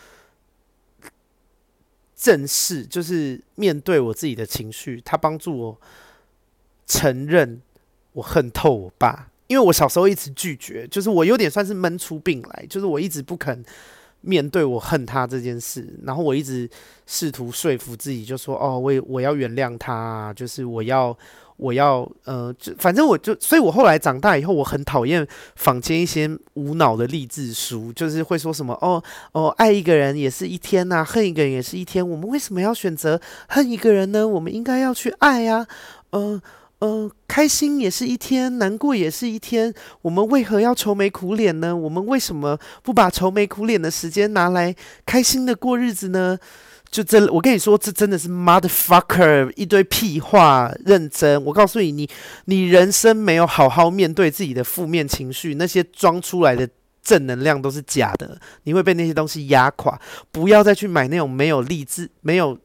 [2.16, 5.02] 正视，就是面对我自己的情绪。
[5.06, 5.82] 他帮助我
[6.86, 7.62] 承认。
[8.14, 13.64] 我恨透我爸，因为我小时候一直拒绝，就是我有点算是闷出病来，就是我一直不肯
[14.22, 16.70] 面对我恨他这件事，然后我一直
[17.06, 21.18] 试图说服自己，就说哦，我我要原谅他，就是我要
[21.56, 29.02] 我要呃，就反正我就，所以我后来长大以后，我很讨厌坊间一些无脑的励志书，就是会说什么哦
[29.32, 34.28] 哦，爱一个人也是一天呐、恨一个人也是一天，我们为什么要选择恨一个人呢？
[34.28, 35.66] 我们应该要去爱呀、
[36.12, 36.42] 嗯、
[36.80, 41.76] 呃，开心也是一天，难过也是一天，我们为何要愁眉苦脸呢？
[41.76, 44.74] 我们为什么不把愁眉苦脸的时间拿来
[45.06, 46.40] 开心的过日子呢？
[46.90, 50.74] 就这，我跟你说，这真的是 motherfucker 一堆屁话。
[50.86, 52.10] 认真，我告诉你，你
[52.46, 56.68] 你人生没有好好面对自己的负面情绪，那些装出来的
[57.04, 60.00] 正能量都是假的，你会被那些东西压垮。
[60.32, 62.58] 不要再去买那种没有励志、没有。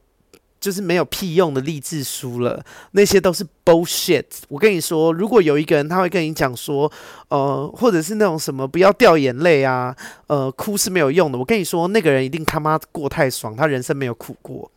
[0.65, 4.25] 就是没有屁用的励志书了，那些都是 bullshit。
[4.47, 6.91] 我跟你说，如果有一个人他会跟你讲说，
[7.27, 11.37] 呃，或者是那种什么不要掉眼泪啊，呃，哭是没有用的。
[11.37, 14.71] 我跟你说，那个人一定他妈过太爽，他人生没有苦过，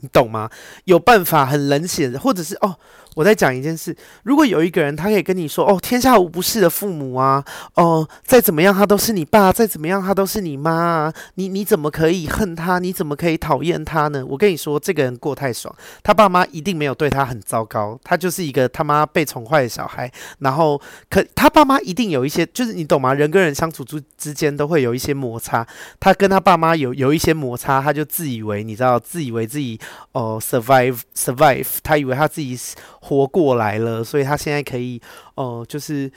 [0.00, 0.48] 你懂吗？
[0.84, 2.78] 有办法很冷血，或者是哦。
[3.14, 12.78] 我再讲一件事，如果有一个人，他可以跟你说：“哦，天下无不是的父母啊，哦，再怎么样他都是你爸，再怎么样他都是你妈啊，你你怎么可以恨他？
[12.78, 20.10] 你怎么可以讨厌他呢？”我跟你说，这个人过太爽，他爸妈一定没有对他很糟糕，他就是一个他妈被宠坏的小孩。
[20.40, 23.14] 然后，可他爸妈一定有一些，就是你懂吗？
[23.14, 25.64] 人跟人相处之之间都会有一些摩擦，
[26.00, 29.78] 他跟他爸妈有有一些摩擦，他就自以为你知道，自以为自己
[30.12, 32.58] 哦 survive survive，他以为他自己。
[33.04, 34.98] 活过来了，所以他现在可以，
[35.34, 36.10] 呃，就是，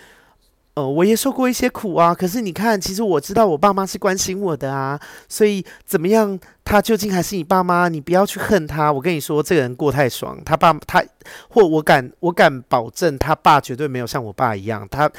[0.74, 2.16] 呃，我也受过一些苦啊。
[2.16, 4.98] 可是你看，其实我知道我爸妈是关心我的啊，
[5.28, 7.90] 所以怎么样，他究竟还是你爸妈？
[7.90, 8.90] 你不要去恨他。
[8.90, 11.04] 我跟你说，这个人过太爽，他爸他
[11.50, 14.88] 或我敢我敢保证，他爸绝对没有像我爸一样。
[14.90, 15.12] 他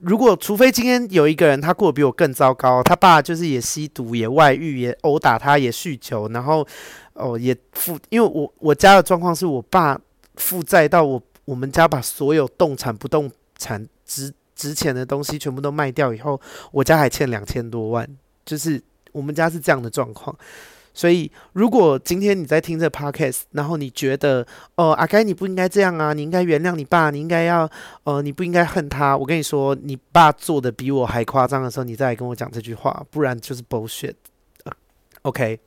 [0.00, 6.66] 如果除非今天有一个人他过得比我更糟糕，他爸就是也吸毒、也外遇、也殴打他、也酗酒，然后
[7.14, 9.98] 哦、也负，因为我我家的状况是我爸。
[10.36, 16.40] 负债到我，我们家把所有动产、不动产值值钱的东西全部都卖掉以后，
[16.72, 18.08] 我家还欠两千多万，
[18.44, 20.36] 就是我们家是这样的状况。
[20.96, 27.68] 所以，如果今天你在听这 podcast，然后你觉得，哦，阿该你不应该这样啊，你应该原谅你爸，你应该要，
[28.04, 29.16] 呃，你不应该恨他。
[29.16, 34.14] 我跟你说，你爸做的比我还夸张的时候，你再来跟我讲这句话，不然就是 bullshit。
[35.22, 35.58] OK。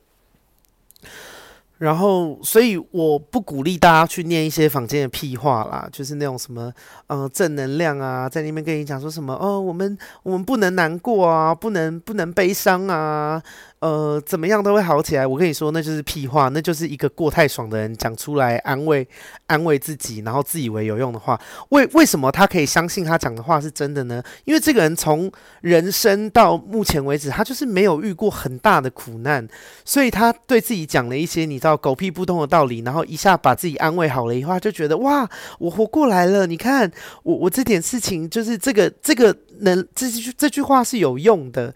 [1.78, 6.72] 然后，所以我不鼓励大家去念一些坊间的屁话啦，就是那种什么，
[7.06, 13.42] 呃，正能量啊，在那边跟你讲说什么，哦，我们我们不能难过啊，不能不能悲伤啊。
[13.80, 15.24] 呃，怎么样都会好起来。
[15.24, 19.06] 我跟你说，那就是屁话，那就是一个过太爽的人讲出来安慰
[19.46, 21.40] 安慰自己，然后自以为有用的话。
[21.68, 24.20] 为为什么他可以相信他讲的话是真的呢？
[24.44, 29.46] 因为这个人从人生到目前为止，他就是没有遇过很大的苦难，
[29.84, 35.28] 所以他对自己讲了一些你知道狗屁不通的道理，然后一下把自己安慰好了以后，他就觉得哇，
[35.60, 36.48] 我活过来了。
[36.48, 36.90] 你看
[37.22, 41.72] 我我这点事情就是这个这个能这句这句话是有用的。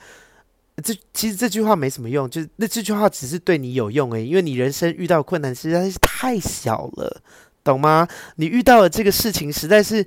[0.82, 7.20] 这其实这句话没什么用，就是那这句话只是对你有用诶，因为你人生遇到困难实在是太小了，
[7.62, 8.08] 懂吗？
[8.36, 10.04] 你遇到的这个事情实在是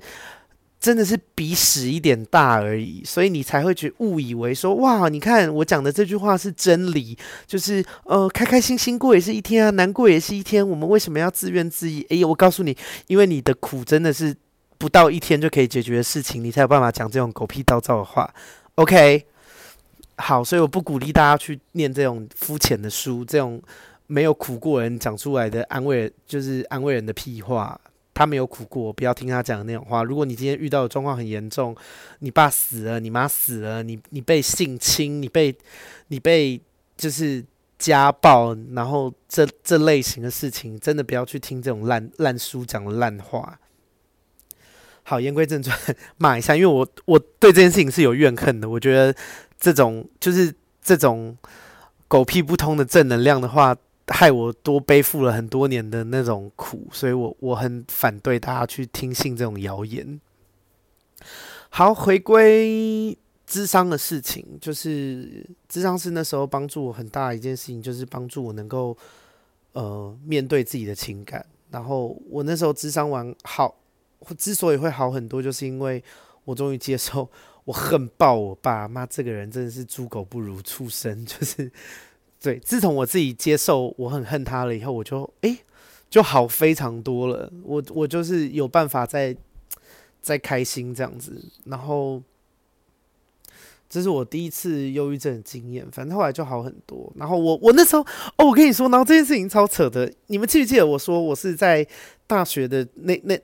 [0.80, 12.04] 真的是比屎一点大而已，所以你才会去误以为说哇，你看我讲的这句话是真理，就是呃，开开心心过也是一天啊，难过也是一天，我们为什么要自怨自艾？
[12.08, 12.76] 诶，我告诉你，
[13.06, 14.34] 因为你的苦真的是
[14.78, 18.34] 不到一天就可以解决的事情，你才有办法讲这种狗屁倒灶的话。
[18.74, 19.26] OK。
[20.16, 23.60] 好，所以我不鼓励大家去念这种肤浅的书，这种
[24.06, 27.80] 没有苦过人讲出来的安慰，就是安慰人的屁话。
[28.14, 30.02] 他没有苦过，不要听他讲的那种话。
[30.02, 31.76] 如果你今天遇到的状况很严重，
[32.20, 35.54] 你爸死了，你妈死了，你你被性侵，你被
[36.08, 36.58] 你被
[36.96, 37.44] 就是
[37.78, 43.60] 家暴，然后这这类型的事情，真的不要去听这种烂烂书讲的烂话。
[45.02, 45.78] 好，言归正传，
[46.16, 49.14] 骂一下，因为我我对这件事情是有怨恨的，我觉得。
[49.58, 51.36] 这种就是这种
[52.08, 53.76] 狗屁不通的正能量的话，
[54.08, 60.20] 害我多背负了很多年的那种苦，所以我我很反对大家去听信这种谣言。
[61.70, 63.16] 好，回归
[63.46, 68.96] 智商的事情，就是智商是那时候帮助我很大的一件事情，就是帮助我能够
[69.72, 71.44] 呃面对自己的情感。
[71.70, 73.74] 然后我那时候智商完好，
[74.38, 76.02] 之所以会好很多，就是因为
[76.44, 77.28] 我终于接受。
[77.66, 81.26] 我恨爆我爸妈，这个人真的是猪狗不如，畜生。
[81.26, 81.70] 就是，
[82.40, 85.58] 对，自从我自己接受我很恨他了以后，我就哎、
[86.08, 87.52] 就好非常多了。
[87.64, 89.36] 我我就是有办法再
[90.22, 91.44] 再开心这样子。
[91.64, 92.22] 然后，
[93.90, 95.84] 这是我第一次忧郁症的经验。
[95.90, 97.12] 反正后来就好很多。
[97.16, 98.02] 然后我我那时候
[98.36, 100.08] 哦，我跟你说，然后这件事情超扯的。
[100.28, 101.84] 你们记不记得我说我是在
[102.28, 103.36] 大学的那那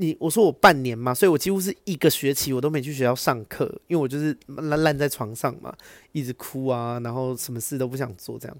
[0.00, 5.74] 你我说我半年嘛，所以我几乎是一个学期我都没去学校上课，因为我就是烂烂在床上嘛，
[6.12, 8.56] 一直哭啊，然后什么事都不想做这样。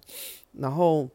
[0.55, 1.09] 然后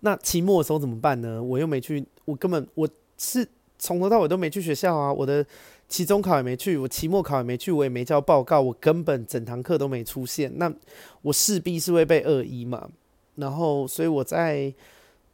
[0.00, 1.42] 那期末的时候怎么办呢？
[1.42, 3.46] 我又没去，我根本我是
[3.78, 5.44] 从头到尾都没去学校啊，我的
[5.90, 10.50] 期中考也没去，我期末考也没去，我也没交报告，我根本整堂课都没出现。
[10.56, 10.72] 那
[11.20, 12.88] 我势必是会被恶意嘛。
[13.34, 14.72] 然后所以我在。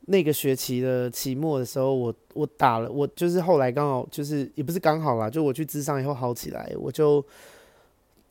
[0.07, 7.25] 那个学期的期末的时候，我我打了，我就是后来刚好就是也不是刚好啦，就我去咨商以后好起来，我就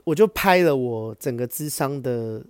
[0.03, 2.43] 我就拍了我整个咨商的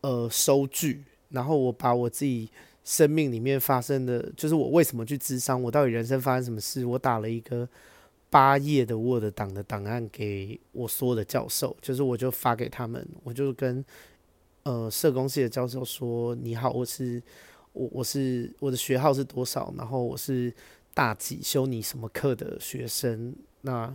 [0.00, 2.50] 呃收据，然后我把我自己
[2.82, 7.68] 生命里面发生的，就是我为什么去咨商，我到底人生发生什么事，我打了一个
[8.30, 13.84] 八页的 Word 档的档案给我所有的教授，就是我就发给他们，我就跟
[14.64, 17.22] 呃社工系的教授说，你好，我是。
[17.76, 19.72] 我我是我的学号是多少？
[19.76, 20.52] 然后我是
[20.94, 23.34] 大几修你什么课的学生？
[23.60, 23.94] 那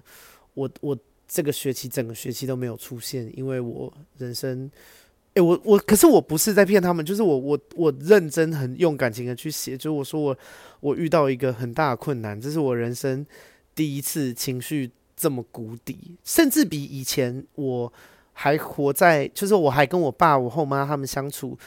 [0.54, 0.96] 我我
[1.28, 4.70] 这个学期整个学期都没有出现，因为我人生，
[5.34, 10.38] 诶、我我可是我不是在骗他们，就是我我我认真很用感情的去写，就是我说我
[10.82, 13.26] 我遇到一个很大的困难，这是我人生
[13.74, 17.91] 第一次情绪这么谷底，甚至比以前我
[18.34, 21.58] 还活在，就是我还跟我爸我后妈他们相处。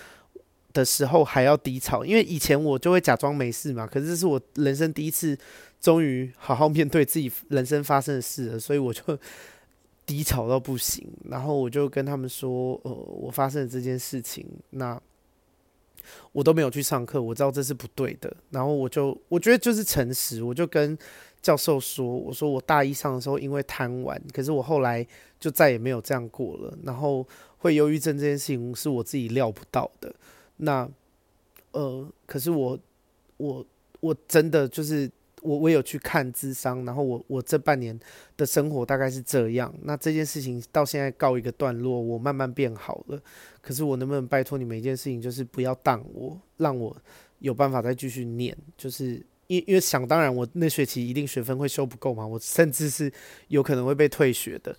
[0.75, 3.87] 的时候还要低潮，因为以前我就会假装没事嘛。
[3.87, 5.39] 可是这是我人生第一次，
[5.81, 9.17] 终于好好面对自己人生发生的事了，所以我就
[10.05, 11.07] 低潮到不行。
[11.31, 15.01] 然后我就跟他们说：“呃，我发生了这件事情，那
[16.33, 20.99] 我都没有去上课，我知道这是不对的。”然后我就我觉得就是诚实，我就跟
[21.41, 25.07] 教授说：“我说我大一上的时候因为贪玩，可是我后来
[25.39, 26.77] 就再也没有这样过了。
[26.83, 27.25] 然后
[27.59, 30.13] 会忧郁症这件事情是我自己料不到的。”
[30.59, 30.89] 那，
[31.73, 32.79] 呃，可是我，
[33.37, 33.67] 我，
[34.01, 35.11] 我真的就是
[35.43, 37.99] 我，我有去看智商，然后我，我这半年
[38.37, 39.75] 的生活大概是这样。
[39.83, 43.21] 那这件事情到现在告一个段落，我慢慢变好了。
[43.61, 46.97] 可是我能不能拜托你们一件事情，就是不要挡我，让我
[47.41, 49.15] 有办法再继续念，就是
[49.49, 53.13] 因因为想当然，我那学期一定学分会修不够嘛，我甚至是
[53.49, 54.75] 有可能会被退学的。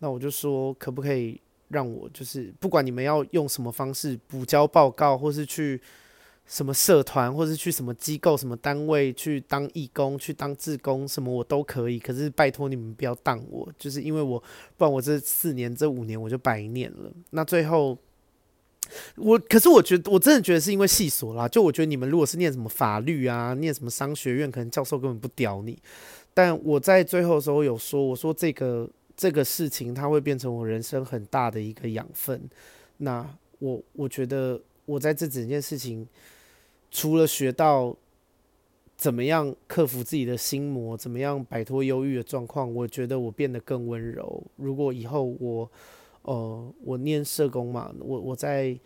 [0.00, 1.40] 那我就说，可不可以？
[1.74, 5.80] 让我就是不管你们要用什么方式补交报告，或是去
[6.46, 11.98] 什么社团，或是去什么机构、什么单位去当义工、去当志工，什么我都可以。
[11.98, 14.38] 可是拜托你们不要当我，就是因为我
[14.76, 17.10] 不然我这四年、这五年我就白念了。
[17.30, 17.98] 那最后
[19.16, 21.48] 我，可是我觉得我真的觉得是因为系所啦。
[21.48, 25.76] 就我觉得你们如果是念什么法律啊，念什么商学院，可能教授根本不屌你。
[26.32, 28.88] 但我在最后的时候有说，我说这个。
[29.16, 32.40] 这个事情它会变成我人生很大的一个养分。
[32.98, 36.06] 那我我觉得我在这整件事情，
[36.90, 37.96] 除了学到
[38.96, 44.42] 怎么样克服自己的心魔，怎么样摆脱忧郁的状况，我觉得我变得更温柔。
[44.56, 45.70] 如果以后我
[46.22, 48.78] 呃我念社工嘛，我我在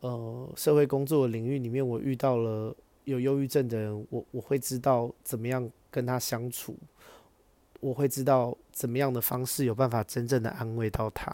[0.00, 6.76] 呃社会工作的领域里面，我遇到了有忧郁症的人，我我会知道怎么样跟他相处。
[7.84, 11.30] 我会知道怎么样的方式有办法真正的安慰到他，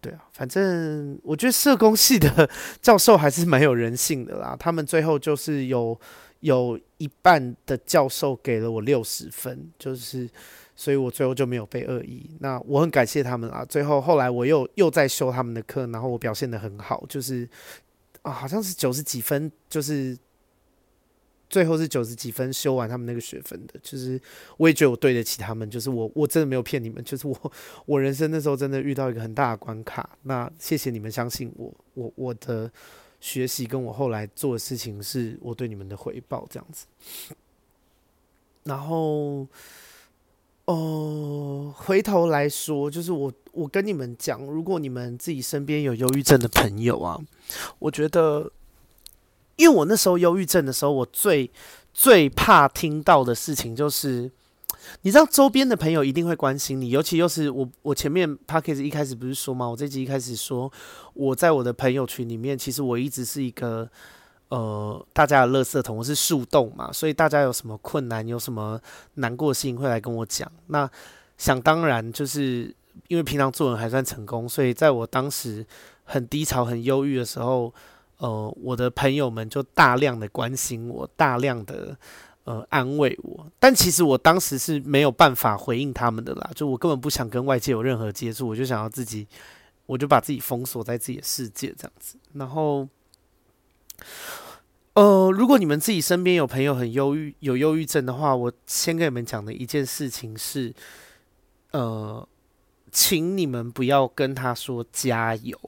[0.00, 2.50] 对啊，反正我觉得社工系的
[2.82, 4.56] 教授还是蛮有人性的啦。
[4.58, 5.96] 他们最后就是有
[6.40, 10.28] 有一半的教授给了我六十分，就是
[10.74, 12.28] 所以我最后就没有被恶意。
[12.40, 13.64] 那我很感谢他们啊。
[13.64, 17.48] 最后后来我又又在修他们的课，然后我表现得很好，就是
[18.22, 20.18] 啊，好像是九十几分，就是。
[21.54, 24.20] 最后是九十几分修完他们那个学分的，就是
[24.56, 27.52] 我也觉得我对得起他们，就是我我真的没有骗你们，就是我
[27.86, 32.68] 我人生那时候真的遇到一个很大的关卡，那谢谢你们相信我，我我的
[33.20, 36.86] 学习跟我后来做的事情是我对你们的回报这样子。
[38.64, 39.46] 然后，
[40.64, 47.20] 哦、回头来说，就是我我跟你们讲，如果你们自己身边有忧郁症的朋友啊，
[47.78, 48.50] 我觉得。
[49.56, 51.50] 因为我那时候忧郁症的时候，我最
[51.92, 54.30] 最怕听到的事情就是，
[55.02, 59.68] 你知道周边的朋友一定会关心你，尤其又是我我前面 Podcast 一开始不是说吗？
[59.68, 60.70] 我这集一开始说
[61.12, 63.88] 我在我的朋友群里面，其实我一直是一个
[64.48, 68.80] 呃大家的垃圾桶，我是树洞嘛，所以大家有什么困难，有什么
[69.14, 70.50] 难过的事情会来跟我讲。
[70.66, 70.90] 那
[71.38, 72.74] 想当然就是
[73.06, 75.64] 因为平常做人还算成功，所以在我当时
[76.02, 77.72] 很低潮、很忧郁的时候。
[78.18, 81.96] 呃，我的朋友们就大量的关心我，大量的
[82.44, 89.26] 呃安慰我，但其实我当时是没有办法回应他们的啦，就我根本不想跟外界有任何接触，我就想要自己，
[89.86, 92.16] 我就把自己封锁在自己的世界这样子。
[92.34, 92.88] 然后，
[94.94, 100.72] 呃，如果你们自己身边有朋友很忧郁、有忧郁症的话，我先跟你们讲的一件事情是，
[101.72, 102.26] 呃，
[102.92, 105.58] 请你们不要跟他说加油。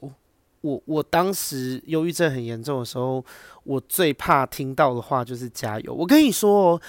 [0.67, 3.23] 我我当时忧郁症很严重的时候，
[3.63, 5.93] 我最怕听到的话就是加油。
[5.93, 6.81] 我跟你说哦，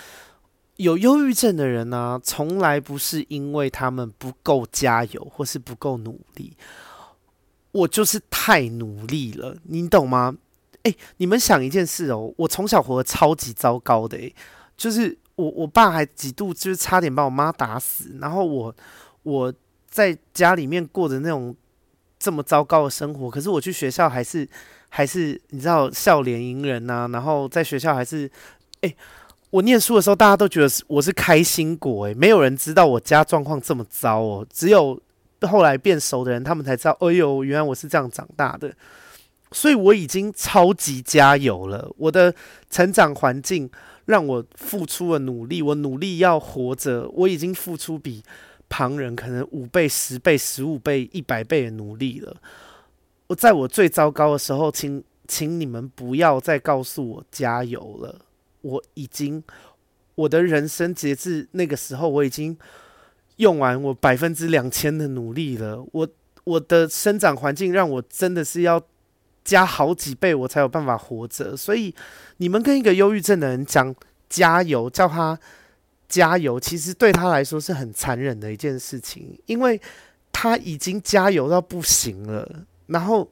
[0.77, 6.57] 有忧郁症的人呢，从来不是因为他们不够加油或是不够努力，
[7.71, 10.35] 我就是太努力了，你懂吗？
[10.83, 14.19] 诶，你们想一件事哦，我从小活得超级糟糕的，
[14.77, 18.75] 就是我我爸还几度就是差点把我妈打死，然后我
[19.23, 19.55] 我
[19.89, 21.55] 在家里面过的那种。
[22.19, 24.47] 这么糟糕的生活，可是我去学校还是
[24.89, 28.29] 还是你知道笑脸迎人呐、然后在学校还是
[28.81, 28.95] 哎，
[29.51, 35.01] 我念书的时候大家都觉得我是开心果哎，没有人知道我家状况这么糟哦，只有
[35.43, 38.73] 后来变熟的人他们才知道，哎呦，原来我是这样长大的，
[39.53, 42.35] 所以我已经超级加油了，我的
[42.69, 43.71] 成长环境
[44.07, 48.25] 让我付出了努力，我努力要活着，我已经付出比。
[48.69, 52.37] 旁人可能五倍、十倍、十五倍、一百倍的努力了。
[53.29, 58.21] 我在我最糟糕的时候，请请你们不要再告诉我加油了。
[58.63, 59.43] 我已经，
[60.15, 62.57] 我的人生截至那个时候，我已经
[63.37, 65.85] 用完我百分之两千的努力了。
[65.93, 66.09] 我
[66.45, 68.83] 我的生长环境让我真的是要
[69.45, 71.57] 加好几倍，我才有办法活着。
[71.57, 71.95] 所以，
[72.39, 73.95] 你们跟一个忧郁症的人讲
[74.29, 75.39] 加油，叫他。
[76.09, 79.79] 加油，其实对他来说是很残忍的一件事情，因为
[80.33, 82.65] 他已经加油到不行了。
[82.87, 83.29] 然后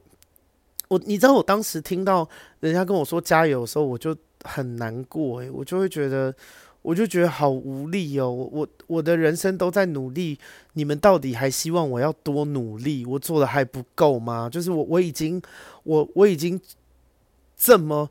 [0.89, 2.29] 我，你知道，我当时听到
[2.61, 4.15] 人家跟我说加油的时候，我就
[4.45, 6.35] 很难过，诶，我就会觉得，
[6.83, 8.31] 我就觉得好无力哦。
[8.31, 10.39] 我我我的人生都在努力，
[10.75, 13.07] 你们到底还希望我要多努力？
[13.07, 14.51] 我做的还不够吗？
[14.51, 15.41] 就是我我已经
[15.85, 16.61] 我我已经
[17.57, 18.11] 这么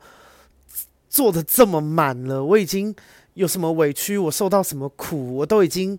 [1.08, 2.96] 做的这么满了，我已经。
[3.36, 5.98] 有什么委屈，我受到什么苦，我都已经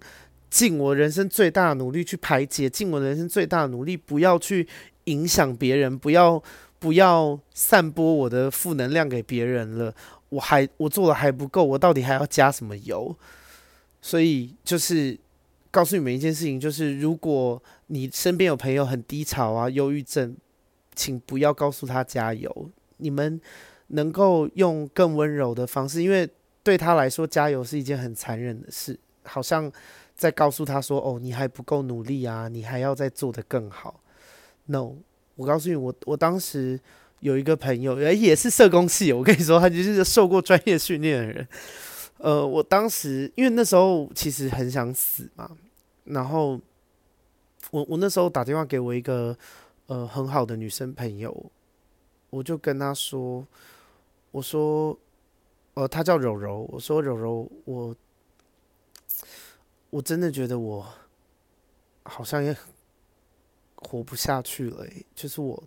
[0.49, 4.67] 尽我人生最大的努力去排解，尽我人生最大的努力，不要去
[5.05, 6.43] 影响别人，不要
[6.79, 9.95] 不要散播我的负能量给别人了。
[10.31, 13.15] 我还我做的还不够，我到底还要加什么油？
[14.01, 15.19] 所以就是
[15.71, 20.35] 告诉你们一件事情，就是如果你身边有朋友很低潮啊，忧郁症，
[20.95, 22.71] 请不要告诉他加油。
[22.97, 23.39] 你们
[23.89, 26.27] 能够用更温柔的方式，因为。
[26.67, 29.71] 对他来说，加油是一件很残忍的事，好像
[30.17, 34.01] 在告诉他说：“哦，你还不够努力啊，你还要再做得更好。”
[34.67, 34.95] No，
[35.37, 36.81] 我告诉你，我我当时
[37.21, 41.47] 有一个朋友，诶，也是社工系，我跟你说，他就是受过专业训练的人。
[42.19, 45.49] 呃，我当时因为那时候其实很想死嘛，
[46.03, 46.61] 然后
[47.71, 49.39] 我我那时候打电话给我一个
[49.87, 51.33] 呃很好的女生朋友，
[52.31, 53.47] 我就跟她说，
[54.33, 54.99] 我说。
[55.77, 56.67] 呃，他叫柔柔。
[56.73, 57.95] 我说柔柔，我
[59.91, 60.87] 我真的觉得我
[62.05, 62.57] 好像也
[63.75, 64.87] 活不下去了。
[65.15, 65.63] 就是我，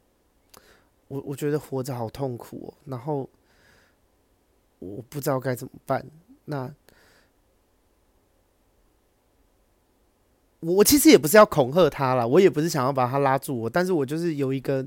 [1.10, 2.74] 我我觉得活着好痛苦哦。
[2.86, 3.30] 然后
[4.80, 6.03] 我不知道该怎么办。
[6.45, 6.74] 那
[10.62, 14.84] 我其实也不是要恐吓他啦，我也不是想要把他拉住我，但是我就是有一个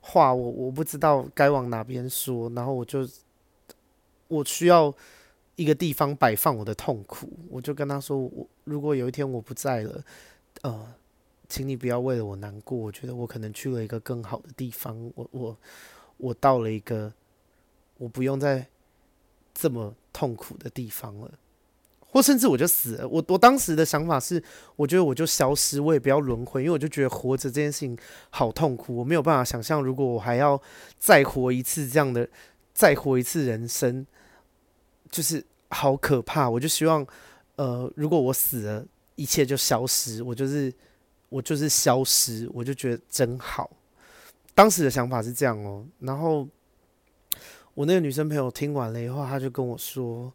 [0.00, 3.04] 话，我我不知道该往哪边说，然后我就。
[4.30, 4.94] 我需要
[5.56, 10.02] 一个地方摆放我的痛苦，我就跟他说：“我如果有一天我不在了，
[10.62, 10.94] 呃，
[11.48, 12.78] 请你不要为了我难过。
[12.78, 15.56] 我觉得我可能去了一个更好的地方，我我
[16.16, 17.12] 我到了一个
[17.98, 18.64] 我不用再
[19.52, 21.30] 这么痛苦的地方了，
[22.06, 23.08] 或甚至我就死了。
[23.08, 24.42] 我我当时的想法是，
[24.76, 27.98] 我觉得我就消失，我也不要轮回，因为我就觉得活着这件事情
[28.30, 30.58] 好痛苦，我没有办法想象，如果我还要
[30.98, 32.26] 再活一次这样的，
[32.72, 34.06] 再活一次人生。”
[35.10, 37.04] 就是好可怕，我就希望，
[37.56, 38.86] 呃，如果我死了，
[39.16, 40.72] 一切就消失，我就是
[41.28, 43.68] 我就是消失，我就觉得真好。
[44.54, 46.46] 当时的想法是这样哦，然后
[47.74, 50.32] 我那个女生朋友听完了以后，她就跟我说，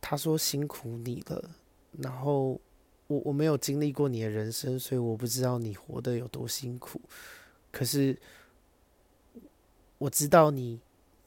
[0.00, 1.50] 她说辛苦你了，
[1.98, 2.60] 然后
[3.08, 7.00] 我我没有经历过你的人生，所以我不知道你活得有多辛苦，
[7.70, 8.18] 可是
[9.98, 10.80] 我知道你。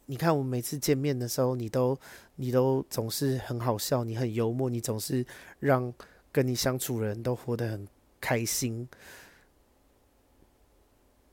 [0.08, 1.97] 你看，我每次见面的时候，你都
[2.36, 5.26] 你都总是很好笑，你很幽默，你总是
[5.60, 5.93] 让
[6.32, 7.88] 跟你相处的人都活得很
[8.20, 8.88] 开心。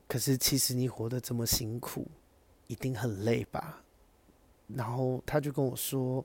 [0.07, 2.07] 可是其实你活得这么辛苦，
[2.69, 3.83] 一定很累吧？
[4.69, 6.25] 然后他就跟我说，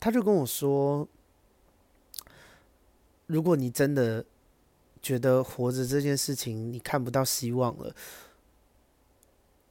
[0.00, 1.06] 他就跟我说，
[3.26, 4.24] 如果你真的
[5.02, 7.94] 觉得活着这件事情你看不到希望了，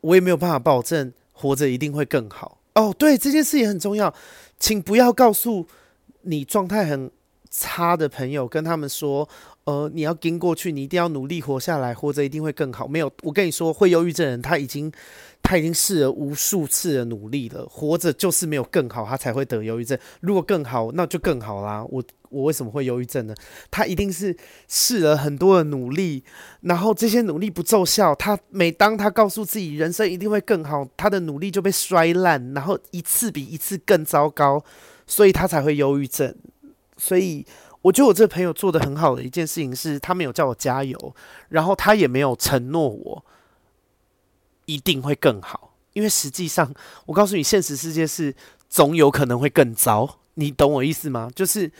[0.01, 1.11] 我也没有办法保证。
[1.31, 2.59] 活着一定会更好。
[2.75, 4.13] 哦，对，这件事也很重要，
[4.59, 5.67] 请不要告诉
[6.21, 7.11] 你状态很
[7.49, 9.27] 差的朋友，跟他们说，
[9.65, 12.87] 呃，你要跟过去，你一定要努力活下来，活着一定会更好。
[12.87, 14.89] 没有，我跟你说，会忧郁症人他已经
[15.43, 19.99] 他已经试了无数次的努力了，活着就是没有更好，他才会得忧郁症。
[20.21, 21.85] 如果更好，那就更好啦。
[21.89, 22.01] 我
[22.31, 23.35] 我为什么会忧郁症呢？
[23.69, 24.35] 他一定是
[24.67, 26.23] 试了很多的努力，
[26.61, 34.63] 然后这些努力不奏效，他每当他告诉自己人生一定会更好，他的努力就被摔烂，然后一次比一次更糟糕，
[35.05, 36.35] 所以他才会忧郁症。
[36.97, 37.45] 所以，
[37.81, 41.15] 我觉得我这个朋友做得很好的一件事情是，他没有叫我加油，
[41.49, 43.25] 然后他也没有承诺我
[44.65, 46.73] 一定会更好，因为实际上，
[47.07, 48.33] 我告诉你，现实世界是
[48.69, 51.29] 总有可能会更糟，你懂我意思吗？
[51.35, 51.71] 就是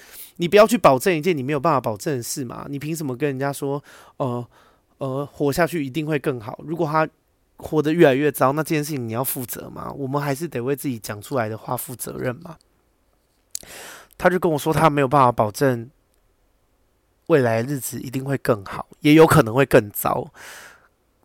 [0.41, 3.81] 你不要去保证一件你没有办法保证的事嘛，你凭什么跟人家说，
[4.17, 4.47] 呃
[4.97, 6.59] 呃，活下去一定会更好？
[6.65, 7.07] 如果他
[7.57, 9.91] 活得越来越糟，那这件事情你要负责吗？
[9.91, 12.57] 我们还是得为自己讲出来的话负责任嘛。
[14.17, 15.87] 他就跟我说，他没有办法保证
[17.27, 20.33] 未来日子一定会更好，也有可能会更糟。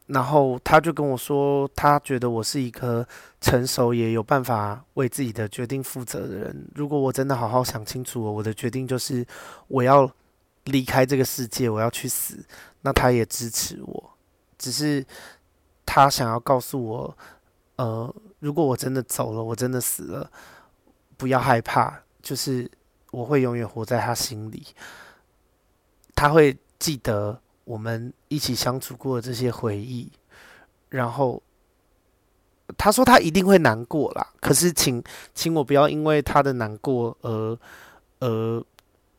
[0.07, 3.07] 然后他就跟我说，他觉得我是一个
[3.41, 6.69] 成熟也有办法为自己的决定负责的人。
[6.75, 9.27] 如果我真的好好想清楚了，我的决定就是
[9.69, 10.11] 我要
[10.65, 12.45] 离开这个世界，我要去死。
[12.83, 14.11] 那他也支持我，
[14.59, 15.05] 只是
[15.85, 17.19] 他想要告诉我，
[17.77, 20.31] 呃，如果我真的走了，我真的死了，
[21.17, 22.71] 不要害怕，就是。
[23.13, 24.67] 我会永远活在他心里，
[26.15, 30.11] 他会记得我们一起相处过的这些回忆。
[30.89, 31.43] 然后
[32.79, 35.05] 他说他一定会难过啦，可是请
[35.35, 37.59] 请我不要因为他的难过而
[38.21, 38.65] 呃，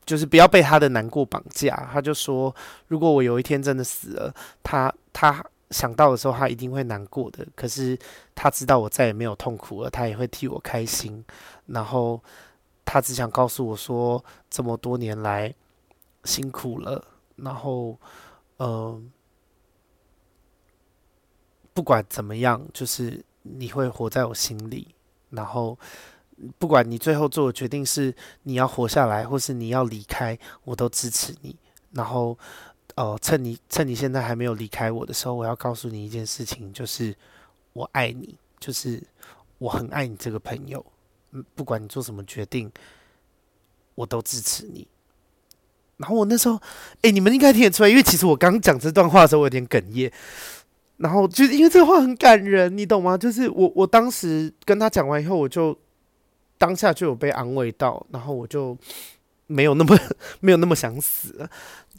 [0.03, 1.75] 就是不要被他的难过绑架。
[1.93, 2.55] 他就说，
[2.87, 4.33] 如果我有一天真的死了，
[4.63, 7.45] 他他想到的时候，他一定会难过的。
[7.55, 7.95] 可是
[8.33, 11.23] 他知道我再也没有痛苦了，他也会替我开心。
[11.67, 12.19] 然后。
[12.89, 15.53] 他只想告诉我说，这么多年来
[16.23, 17.03] 辛苦了，
[17.35, 17.99] 然后，
[18.57, 19.11] 嗯、
[21.73, 24.95] 不管怎么样，就是你会活在我心里。
[25.29, 25.77] 然后，
[26.57, 31.55] 不管你最后做的决定是你要活下来，或是你要离开，我都支持你。
[31.91, 32.37] 然后，
[32.95, 37.15] 呃，趁你趁你现在还没有离开我的时候，我要告诉你一件事情，就是
[37.73, 39.03] 我爱你，就是
[39.57, 40.85] 我很爱你这个朋友。
[41.31, 42.71] 嗯不管你做什么决定，
[43.95, 44.87] 我都支持你。
[45.97, 46.59] 然后我那时候，
[47.01, 50.11] 哎、你们应该听得出来，因为其实我刚讲这段话的时候，我有点哽咽。
[50.97, 53.17] 然后就是因为这个话很感人，你懂吗？
[53.17, 55.77] 就是我我当时跟他讲完以后，我就
[56.57, 58.77] 当下就有被安慰到，然后我就
[59.47, 59.97] 没有那么
[60.39, 61.49] 没有那么想死了。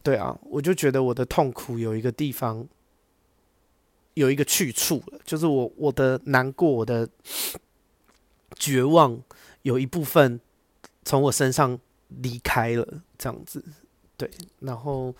[0.03, 2.67] 对啊，我就觉得我的痛苦有一个地方
[4.15, 7.09] 有一个去处了，就是我我的难过，我的。
[8.59, 9.17] 绝望
[9.63, 10.41] 有一部分
[11.05, 11.79] 从我身上
[12.09, 13.63] 离开了，这样子，
[14.19, 14.31] 对。
[14.61, 15.15] 然后，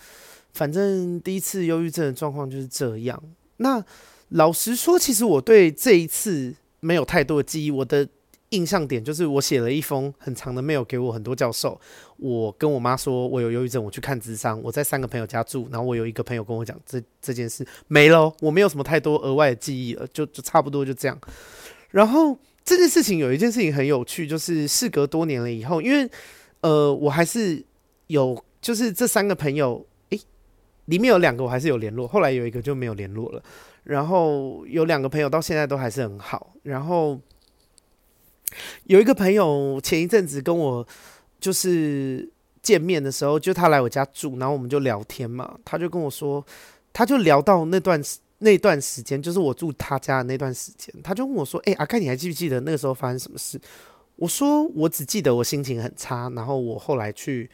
[0.53, 3.23] 反正第一次忧郁症的状况就是这样。
[3.57, 3.83] 那
[4.29, 7.71] 老实说，其实我对这一次没有太多的记忆。
[7.71, 8.07] 我的
[8.51, 11.81] 印象点就是，我写了一封很长的 mail 给我很多教授。
[12.19, 14.61] 我跟我妈说我有忧郁症，我去看咨商。
[14.63, 21.19] 我在三个朋友家住，然后我有一个朋友跟我讲这这件事没了，我没有什么太多额外的记忆了，就就差不多就这样。
[21.91, 22.39] 然后。
[22.65, 26.07] 这件事情有一件事情很有趣，就是事隔多年了以后，因为
[26.61, 27.65] 呃，我还是
[28.09, 30.21] 有，就是这三个朋友，诶，
[30.85, 33.43] 里面有两个我还是有联络，后来有一个就没有联络了。
[33.85, 36.53] 然后有两个朋友到现在都还是很好。
[36.65, 37.19] 然后
[38.85, 40.87] 有一个朋友前一阵子跟我
[41.41, 42.29] 就是
[42.61, 46.45] 见面的时候，就他来我家住，然后我们就聊天嘛，他就跟我说，
[46.93, 48.19] 他就聊到那段时。
[48.41, 53.59] 那段时间就是我住他家的那段时间，他就问我说：“哎、阿盖，你还记不记得那个时候发生什么事？”
[54.15, 57.51] 我说：“我只记得我心情很差，然后我后来去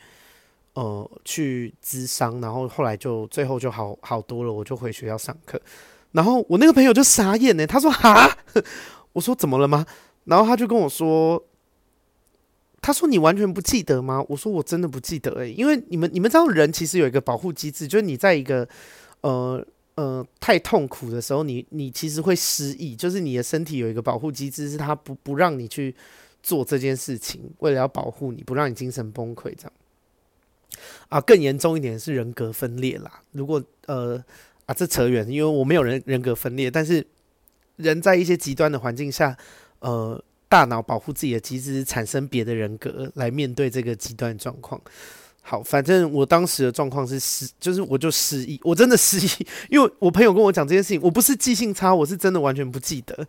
[0.74, 5.60] 呃去咨商，然后后来就最后就好好多了，我就回学校上课。
[6.12, 8.38] 然后我那个朋友就傻眼呢，他说：‘哈？’
[9.14, 9.86] 我说：‘怎么了吗？’
[10.24, 11.42] 然后他就跟我说
[12.80, 18.68] ：‘他说你完全不记得吗？’我说：‘我真的不记得诶、因为你们你们知道人其实有一个保护机制，就是你在一个
[19.22, 19.64] 呃。”
[19.96, 25.94] 呃，太痛苦的时候，你你其实会失忆，就是你的身体有一个保护机制，是它不不让你去
[26.42, 29.72] 做这件事情，为了要保护你，不让你精神崩溃这样。
[31.08, 33.20] 啊，更严重一点是人格分裂啦。
[33.32, 34.22] 如果呃
[34.66, 37.06] 啊，这扯远，因为我没有人人格分裂，但是
[37.76, 39.36] 人在一些极端的环境下，
[39.80, 44.80] 呃，大脑保护自己的机制产生别的人格来面对这个极端状况。
[45.42, 53.26] 好，反正我当时的状况是失，就是我就失忆，我真的失忆，因为我朋友跟我讲这件事情，我不是记性差，我是真的完全不记得。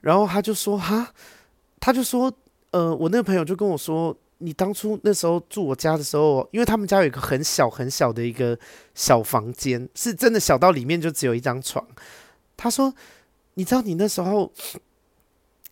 [0.00, 1.12] 然后他就说哈，
[1.80, 2.32] 他就说
[2.70, 8.58] 呃，我那个朋友就跟我说，你当初那时候住我家的时候，因为他们家有一个很小很小的一个
[8.94, 11.84] 小房间，是真的小到里面就只有一张床。
[12.56, 12.94] 他说，
[13.54, 14.52] 你知道你那时候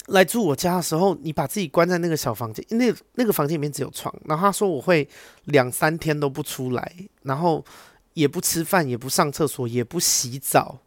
[0.06, 4.14] 来住我家的时候，你把自己关在那个小房间，那那个房间里面只有床。
[4.24, 5.08] 然后他说我会
[5.44, 7.64] 两三天都不出来，然后
[8.14, 10.78] 也不吃饭，也不上厕所，也不洗澡。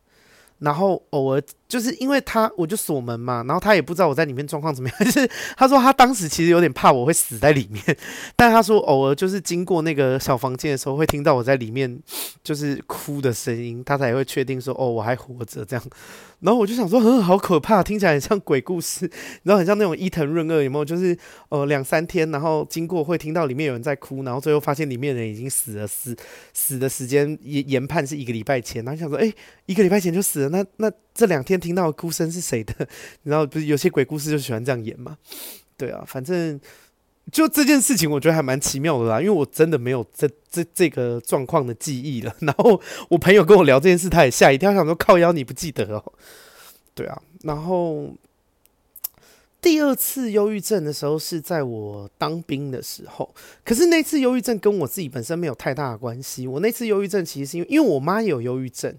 [0.60, 4.98] 然后偶尔就是因为他，我就锁门嘛，然后他也不知道我在里面状况怎么样。
[5.06, 7.82] 就是他说他当时其实有点怕我会死在里面，
[8.36, 12.02] 但他说偶尔就是经过那个小房间的时候，会听到我在里面
[12.44, 15.86] 就是哭的声音，他才会确定说哦我还活着这样。
[16.40, 19.08] 然后我就想说，嗯，好可怕，听起来很像鬼故事，
[19.44, 20.86] 然后很像那种伊藤润二有没有？
[20.86, 21.16] 就是
[21.50, 26.16] 呃两三天，然后经过会听到里面有人在哭，然后最后发现里面人已经死了，死
[26.54, 29.32] 死的时间研研判是一个礼拜前，然后想说，哎，
[29.68, 30.90] 一个礼拜前就死了，那那
[31.20, 32.88] 这两天听到的哭声是谁的？
[33.24, 35.18] 然后不是有些鬼故事就喜欢这样演嘛？
[35.76, 36.60] 对啊，反正。
[37.32, 42.36] 就这件事情，我觉得还蛮奇妙的啦，因为我真的没有这这这个状况的记忆了。
[42.42, 46.04] 然后我朋友跟我聊这件事，他也吓一跳，想说靠腰你不记得哦？
[46.96, 47.22] 对啊。
[47.44, 48.16] 然后
[49.62, 53.32] 第二次忧郁症的时候是在我当兵的时候，
[53.64, 56.48] 可是那次忧郁症跟我自己本身没有太大的关系。
[56.48, 58.92] 我那次忧郁症其实是因为因为我妈也有忧郁症，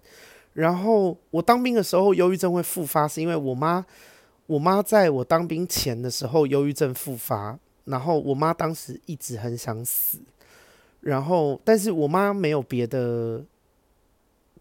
[0.60, 3.84] 然后我当兵的时候忧郁症会复发，是因为我妈
[4.46, 7.58] 我妈在我当兵前的时候忧郁症复发。
[7.86, 10.18] 然后我妈当时一直很想死，
[11.00, 13.42] 然后但是我妈没有别的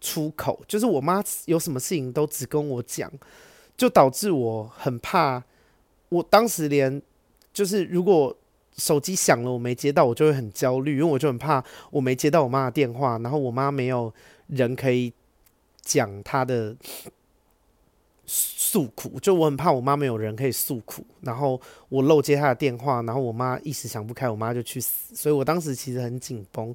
[0.00, 3.08] 出口，就是我妈有什么事情都只跟我讲，
[3.76, 5.44] 就导致我很怕。
[6.08, 7.00] 我当时连
[7.52, 8.36] 就是如果
[8.76, 14.12] 手机响了我没接到，我就会很焦虑，因为我就很怕我没接到我妈的电话，然后我妈没有
[14.48, 15.12] 人可以
[15.82, 16.76] 讲她的。
[18.32, 26.72] 诉苦，就我很怕我妈没有人可以诉苦，然后我漏接她的电话，然后我妈一时想不开，我妈就去死，所以我当时其实很紧绷。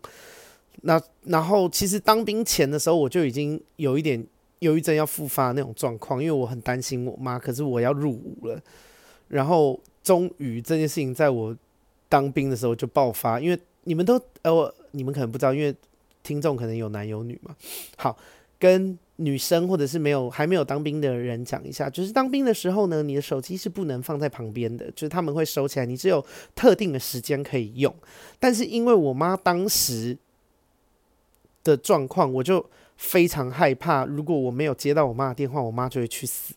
[0.81, 4.21] 那然后其实当兵前的时候，我就已经有一点
[4.59, 8.61] 忧郁症要复发那种状况，因为我很担心我妈，可是我要入伍了，
[9.29, 11.55] 然后终于这件事情在我
[12.09, 15.73] 当兵的时候就爆发，因为你们都呃，你们可能不知道，因为
[16.21, 17.55] 听众可能有男有女嘛，
[17.95, 18.17] 好
[18.59, 18.97] 跟。
[19.17, 26.21] 女生或者是没有还没有当兵的人讲一下，就是当兵的时候呢，你的手机是不能放在旁边的，就是他们会收起来，你只有
[26.53, 27.95] 特定的时间可以用。
[28.41, 30.17] 但是因为我妈当时
[31.63, 36.53] 的状况，我就非常害怕，如果我没有接到我妈的电话，我妈就会去死。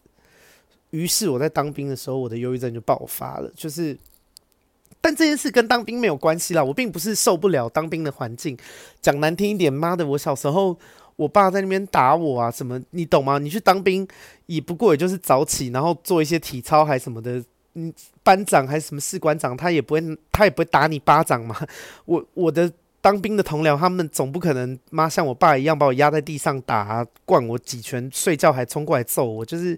[0.91, 3.49] 于是我在当兵的时候，我的忧郁症就爆发了。
[3.55, 3.97] 就是，
[5.01, 8.59] 但这件事跟当兵没有关系啦，我并不是受不了当兵的环境。
[9.01, 10.77] 讲难听一点，妈的，我小时候。
[11.19, 13.39] 我爸在那边打我啊，什么你懂吗？
[13.39, 14.07] 你去当兵
[14.47, 17.43] 也不过也就是早起，然后做一些体操还什么的。
[17.73, 17.93] 你
[18.23, 21.57] 班长还是什么士官长，他也不会，他也不会打你巴掌嘛。
[22.05, 29.45] 我我的当兵的同僚，他们总不可能妈像我爸一样把我压在地上打啊，灌我几拳，睡觉还冲过来揍我。
[29.45, 29.77] 就是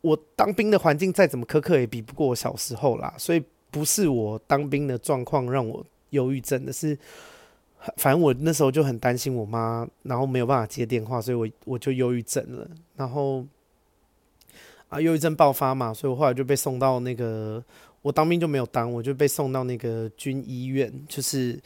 [0.00, 3.12] 我当兵的环境再怎么苛刻，也比不过我小时候啦。
[3.18, 6.96] 所以不是我当兵的状况让我忧郁症的，是。
[7.96, 12.68] 反正我那时候就很担心我妈，然后没有办法接电话，所以我我就忧郁症了。
[12.96, 13.44] 然后
[14.88, 17.62] 啊，忧郁症爆发嘛，所以我后来就被送到那个，
[18.02, 21.58] 我当兵就没有当，我就被送到那个军医院，就是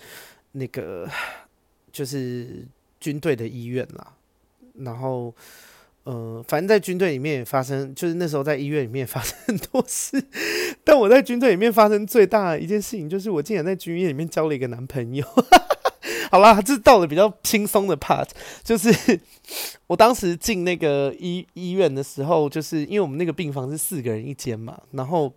[0.53, 1.09] 那个
[1.91, 2.67] 就是
[3.01, 4.13] 军队的医院啦。
[4.75, 5.35] 然后
[6.05, 10.23] 呃，反正在军队里面也发生，就是那时候在医院里面也发生很多事。
[10.85, 15.25] 但我在军队里面发生最大的一件事情，就是我竟然在军医院里面交了一个男朋友。
[16.33, 18.27] 好啦，这到了比较轻松的 part，
[18.65, 19.21] 就是
[19.87, 25.31] 我当时进那个医医院的时候，就是因为我们那个病房是四个人一间嘛，然后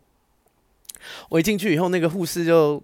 [1.28, 2.82] 我一进去以后，那个护士就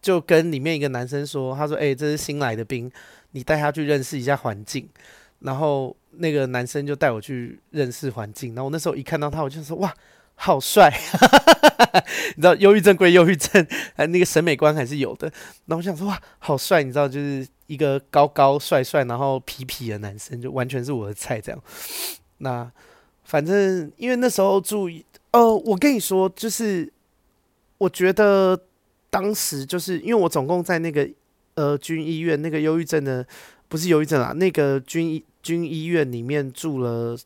[0.00, 2.90] 就跟里面一个男生说，他说：“哎、欸，这是新来的兵，
[3.32, 4.88] 你带他去认识一下环境。”
[5.40, 9.94] 然后那个男生就带我去认识环境，然后我那时候一看到他，我就说：“哇！”
[10.44, 10.90] 好帅，
[12.34, 13.64] 你知道，忧郁症归忧郁症，
[13.94, 15.28] 还那个审美观还是有的。
[15.66, 21.62] 然后我想说，哇，好帅，你知道，就是一个高高帅帅，然后痞痞的男生，就完全是我的菜这样。
[22.38, 22.68] 那
[23.22, 24.90] 反正因为那时候住，
[25.30, 26.92] 呃，我跟你说，就是
[27.78, 28.60] 我觉得
[29.10, 31.08] 当时就是因为我总共在那个
[31.54, 33.24] 呃军医院那个忧郁症的，
[33.68, 37.16] 不是忧郁症啊，那个军医军医院里面住了。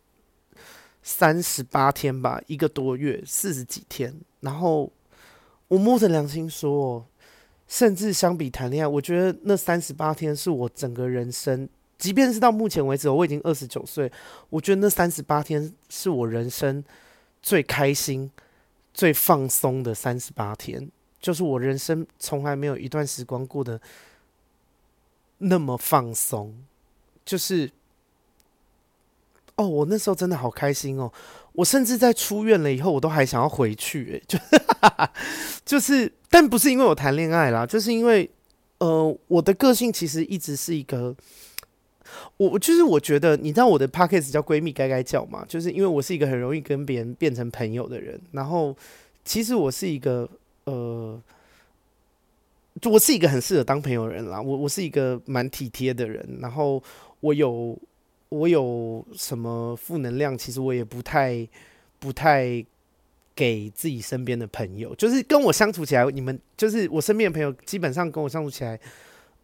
[1.09, 4.13] 三十八天吧，一个多月，四十几天。
[4.41, 4.93] 然后
[5.69, 7.07] 我摸着良心说，
[7.69, 14.11] 甚至相比谈恋爱，我觉得那三十八天是我整个人生，即便是到目前为止，我已经二十九岁，
[14.51, 16.83] 我觉得那三十八天是我人生
[17.41, 18.29] 最开心、
[18.93, 20.91] 最放松的三十八天，
[21.21, 23.81] 就是我人生从来没有一段时光过得
[25.39, 26.53] 那么放松。
[27.25, 27.71] 就是，
[29.57, 31.11] 哦，我那时候真的好开心哦！
[31.53, 34.39] 我甚至在出院了以后，我都还想要回去，诶，就
[35.65, 38.31] 就是，但不是因为我谈恋爱啦，就是因为，
[38.79, 41.17] 呃，我的个性其实一直是一个。
[42.37, 48.19] 我就是我觉得，你知道我的 podcast 叫闺蜜该该叫嘛，就是因为我是一个很容易跟别人变成朋友的人。
[48.31, 48.75] 然后，
[49.25, 50.29] 其实我是一个
[50.65, 51.21] 呃，
[52.85, 54.41] 我是一个很适合当朋友的人啦。
[54.41, 56.39] 我我是一个蛮体贴的人。
[56.41, 56.81] 然后
[57.21, 57.77] 我有
[58.29, 61.47] 我有什么负能量，其实我也不太
[61.99, 62.65] 不太
[63.35, 64.95] 给自己身边的朋友。
[64.97, 68.79] 就是跟我相处起来，你们就是我身边的朋友，基本上跟我相处起来，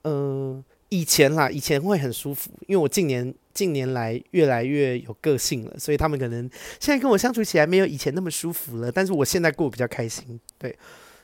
[0.02, 8.90] 嗯、以前啦，以前会很舒服，因为我近年近年来越来越有个性了，所以他们可能现在跟我相处起来没有以前那么舒服了。
[8.90, 10.76] 但是我现在过比较开心，对，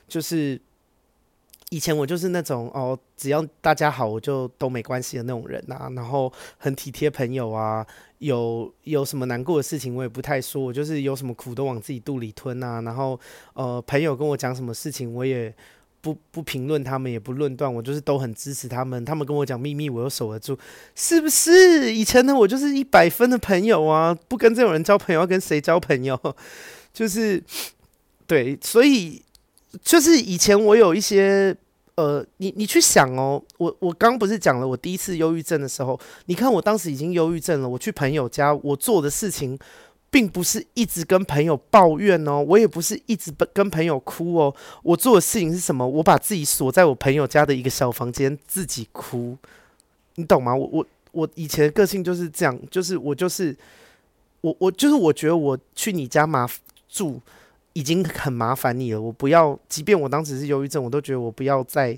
[0.07, 0.59] 就是
[1.69, 7.85] 以前我就是那种哦，只要大家好，我就都没关系的那种人啊，然后很体贴朋友啊，
[8.19, 13.19] 有有什么难过的事情我也不太说，我就是有什么苦都往自己肚里吞啊，然后
[13.53, 15.53] 呃，朋友跟我讲什么事情我也。
[16.01, 19.03] 不不评论他们，也不论断，我就是都很支持他们。
[19.03, 20.57] 他们跟我讲秘密，我又守得住，
[20.95, 21.93] 是不是？
[21.93, 26.17] 以前的我就是一百分的朋友啊，不跟这种人交朋友，要跟谁交朋友？
[26.93, 27.43] 就是
[28.25, 29.21] 对，所以
[29.83, 31.55] 就是以前我有一些
[31.95, 39.57] 呃，你你去想哦，我我刚不是讲了我第一次忧郁症的时候，你看我当时已经忧郁症了，我去朋友家，我做的事情。
[40.11, 44.55] 并不是一直跟朋友抱怨哦，我也不是一直跟朋友哭哦。
[44.81, 45.87] 我做的事情是什么？
[45.87, 49.37] 我把自己锁在我朋友家的一个小房间，自己哭。
[50.15, 50.55] 你懂吗？
[50.55, 53.55] 我我我以前的个性就是这样，就是我就是
[54.41, 56.49] 我我就是我觉得我去你家麻
[56.87, 57.21] 住
[57.73, 61.97] 已经很麻烦你了，我不要，即便我当时是忧郁症，我都觉得我不要再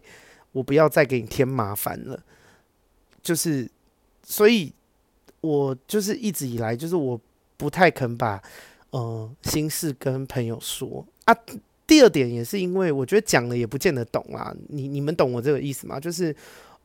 [0.51, 2.19] 我不要再给你添麻烦了。
[3.21, 3.69] 就是
[4.23, 4.73] 所以，
[5.41, 7.19] 我就是一直以来就是我。
[7.57, 8.41] 不太肯把，
[8.89, 11.37] 呃，心事跟朋友说啊。
[11.85, 14.51] 第二点也是因为我觉得讲了也不见得懂啊。
[14.69, 15.99] 你你们懂我这个意思吗？
[15.99, 16.35] 就是，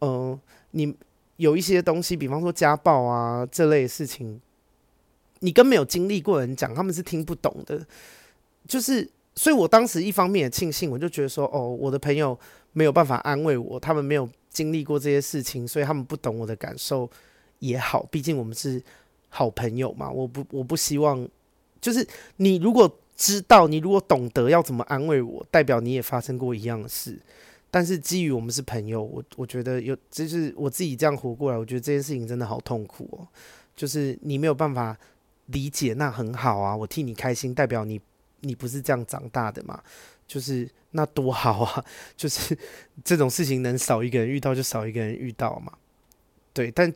[0.01, 0.39] 呃，
[0.72, 0.95] 你
[1.39, 4.39] 有一些东西，比方说家暴啊这类事情，
[5.39, 7.87] 你跟没有经历过人讲，他们是听不懂的。
[8.66, 12.38] 就是，所以我当时一方面也庆幸，我就觉得说，哦，我的朋友
[12.72, 17.10] 没有办法安慰我，他们没有经历过这些事情，所以他们不懂我的感受
[17.58, 18.06] 也好。
[18.10, 18.82] 毕竟我们是。
[19.28, 21.28] 好朋友嘛，我不，我不希望，
[21.78, 22.06] 就是
[22.36, 27.18] 你如果知道，你如果懂得要怎么安慰我，代表你也发生过一样的事。
[27.70, 33.28] 但是基于我们是朋友，我我觉得有，就是我自己这样活过来，我觉得这件事情真的好痛苦哦。
[33.74, 34.96] 就是你没有办法
[35.46, 38.00] 理解，那很好啊，我替你开心，代表你
[38.47, 39.82] 你不是这样长大的嘛，
[40.26, 41.84] 就是那多好啊，
[42.16, 42.57] 就是
[43.05, 45.72] 这种事情能少一个人遇到就少一个人遇到嘛，
[46.53, 46.92] 对，但。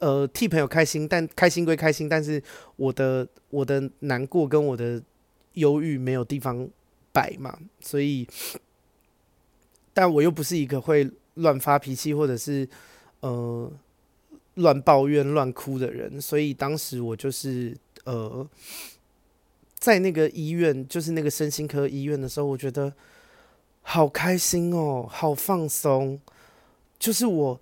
[0.00, 2.42] 呃，替朋友开心，但开心归开心，但是
[2.76, 5.02] 我的我的难过跟我的
[5.52, 6.66] 忧郁没有地方
[7.12, 8.26] 摆嘛，所以，
[9.92, 12.66] 但我又不是一个会乱发脾气或者是
[13.20, 13.70] 呃
[14.54, 18.48] 乱抱怨、乱哭的人，所以当时我就是呃
[19.80, 22.92] 在那个医院，就是那个身心科医院的时候，我觉得
[23.82, 26.20] 好开心哦，好放松，
[26.98, 27.60] 就是我。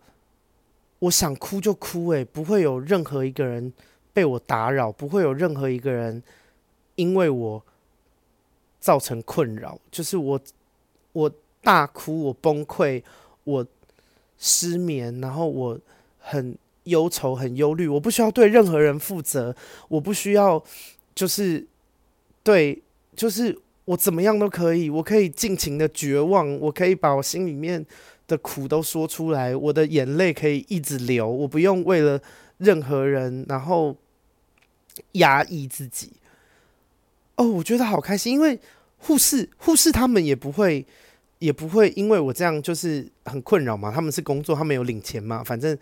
[1.00, 3.72] 我想哭就哭，诶，不会有任何一个人
[4.12, 6.20] 被我打扰，不会有任何一个人
[6.96, 7.62] 因为我
[8.80, 9.78] 造成困扰。
[9.92, 10.40] 就是我，
[11.12, 13.00] 我大哭，我崩溃，
[13.44, 13.64] 我
[14.38, 15.78] 失眠，然后我
[16.18, 17.86] 很忧愁、很忧虑。
[17.86, 19.54] 我不需要对任何人负责，
[19.86, 20.60] 我不需要，
[21.14, 21.64] 就是
[22.48, 22.82] 对，
[23.14, 27.84] 就是我怎么样都可以，我可以尽情的绝望，我可以把我心里面。
[28.26, 32.20] 的苦都说出来，我的眼泪可以一直流，我不用为了
[32.58, 33.96] 任何人然后
[35.12, 36.12] 压抑自己。
[37.36, 38.60] 哦，我觉得好开心，因为
[38.98, 40.84] 护士护士他们也不会
[41.38, 45.74] 也不会因为我这样就是很困扰嘛，他们是工作，他们有领钱嘛，反正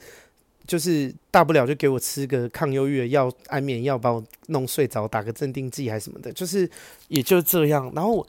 [0.66, 6.68] 就是大不了就给我吃个抗忧郁的药、安眠药，把我弄睡着，打个镇定剂还是什么的，就是
[7.08, 7.92] 也就这样。
[7.94, 8.26] 然后我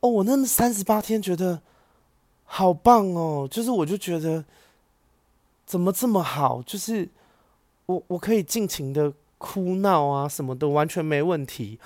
[0.00, 1.60] 哦，我那三十八天觉得。
[2.46, 3.48] 好棒哦！
[3.50, 4.44] 就是我就觉得
[5.64, 7.08] 怎么这么好，就是
[7.86, 11.80] 我我可以尽情的哭闹啊，什么的完全没问题。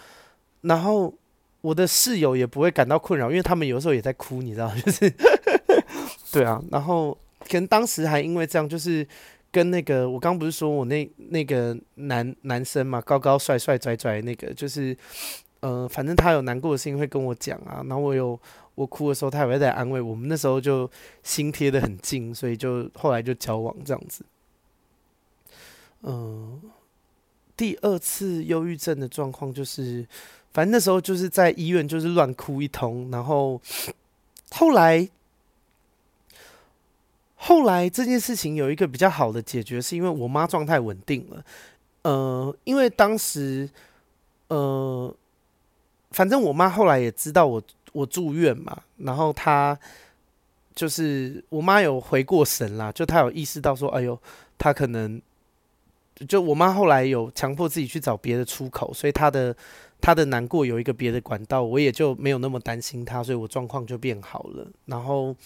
[0.62, 1.14] 然后
[1.62, 5.14] 我的室友也不会感到困扰，因为他们有时候也在哭，你知道，就是
[6.32, 6.60] 对啊。
[6.72, 7.16] 然后
[7.48, 9.06] 可能当时还因为这样，就是
[9.58, 14.96] 跟那个我刚不是说我那那个男男生嘛，高高帅帅拽拽那个，就是
[15.58, 18.38] 呃，反正他有难过的事情会跟我讲啊，然后我有
[18.76, 20.28] 我哭的时候，他也会在安慰我们。
[20.28, 20.88] 那时候就
[21.24, 24.24] 心贴得很近，所以就后来就交往这样子。
[26.04, 26.62] 嗯、
[27.56, 30.06] 第二次忧郁症的状况就是，
[30.52, 33.60] 反正那时候就是在医院就是乱哭一通，然后
[34.50, 35.08] 后来
[37.38, 41.44] 后来这件事情有一个比较好的解决，是因为我妈状态稳定了。
[42.02, 43.68] 呃，因为当时
[44.48, 45.14] 呃。
[46.10, 47.62] 反正我妈后来也知道我
[47.92, 49.78] 我住院嘛，然后她
[50.74, 54.18] 就是我妈有回过神啦，就她有意识到说，哎呦，
[54.56, 55.20] 她可能
[56.26, 59.54] 就我妈后来有强迫自己去找别的出口，所以她的
[60.00, 64.66] 她的难过有一个别的管道，我也就没有那么担心她，所以我状况就变好了。
[64.86, 65.36] 然后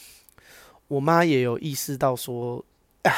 [0.93, 2.65] 我妈也有意识到说，
[3.03, 3.13] 啊，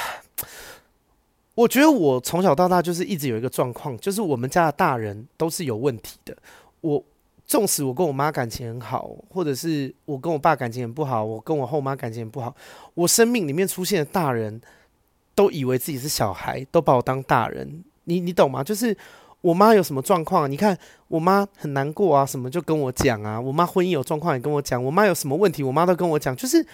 [1.54, 6.36] 我觉得我从小到大就是一直有一个状况，就是我们家的大人都是有问题的，
[6.80, 7.04] 我。
[7.46, 12.56] 纵使我跟我妈感情很好，或者是我跟我爸感情很不好，我跟我后妈感情很不好，
[12.94, 14.58] 我生命里面出现的大人
[15.34, 17.84] 都以为自己是小孩，都把我当大人。
[18.04, 18.64] 你你懂吗？
[18.64, 18.96] 就是
[19.42, 23.38] 我妈有什么状况，你看我妈很难过啊，什么就跟我讲啊。
[23.38, 26.34] 我妈婚姻有状况也跟我讲，我妈有什么问题，我妈都跟我讲。
[26.34, 26.66] 就是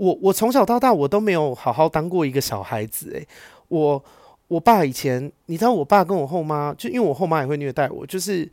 [0.00, 3.10] 我我从小到大我都没有好好当过一个小孩子。
[3.12, 3.28] 诶，
[3.68, 4.02] 我
[4.48, 8.50] 我爸以前，你知道我爸跟我后妈，就因为我后妈也会虐待我，就是。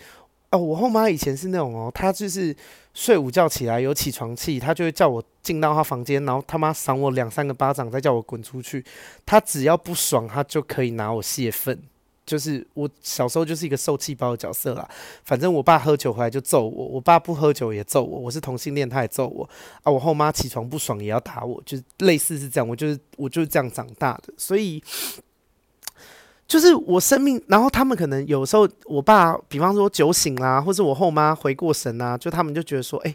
[0.49, 2.55] 哦，我后妈以前是那种哦，她就是
[2.93, 8.81] 睡午觉起来有起床气，她就会叫我进到她房间，然后他妈赏我两三个巴掌，再叫我滚出去。
[9.25, 11.77] 她只要不爽，她就可以拿我泄愤。
[12.27, 14.87] 就是我小时候就是一个受气包的角色啦。
[15.23, 18.19] 反正我爸喝酒回来就揍我，我爸不喝酒也揍我。
[18.19, 19.49] 我是同性恋，他也揍我
[19.81, 19.91] 啊。
[19.91, 22.67] 我后妈起床不爽也要打我，就是类似是这样。
[22.67, 24.83] 我就是我就是这样长大的，所以。
[26.47, 33.13] 就是我生命，然后他们可能有时候，我爸比方说酒醒啦，或是我后妈回过神啊，就他们就觉得说，哎，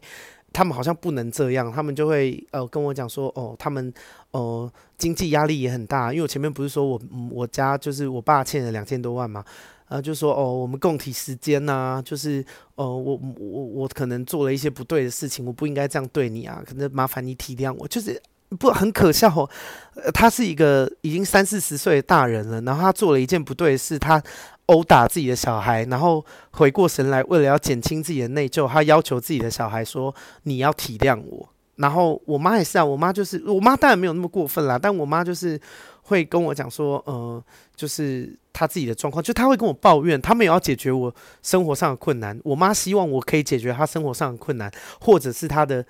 [0.52, 3.92] 他们好像不能这样，他们就会呃跟我讲说，哦，他们
[4.32, 7.00] 呃经济压力也很大，因为我前面不是说我
[7.30, 9.44] 我家就是我爸欠了两千多万嘛，
[9.88, 12.44] 然后就说哦，我们共体时间呐，就是
[12.74, 18.20] 呃我我我可能做了一些不对的事情，我不应该这样对你啊，可能麻烦你体谅我，就是。
[18.56, 19.48] 不很可笑哦，
[19.96, 24.22] 呃，他是一个已经三四十岁的大人了，然后他做了一件不对事，他
[24.66, 35.60] 殴打自己的小孩，然后回过神来，为了要减轻自己的内疚，他要求自己的小孩说：“你要体谅我。”然后我妈也是啊，我妈就是我妈当然没有那么过分啦，但我妈就是
[36.02, 37.42] 会跟我讲说，呃，
[37.74, 45.84] 就是她自己的状况，就她会跟我抱怨，她没有要解决我生活上的困难，我妈希望我可以解决她生活上的困难，或者是她的。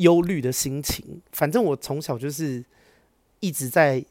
[0.00, 2.64] 忧虑的心情，反正我从小就是
[3.40, 4.04] 一直在，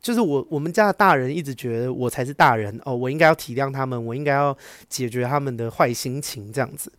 [0.00, 4.56] 就是我我们家的大人一直觉得我才是大人哦，我应该要体谅他们，我应该要
[4.88, 6.90] 解决他们的坏心情这样子，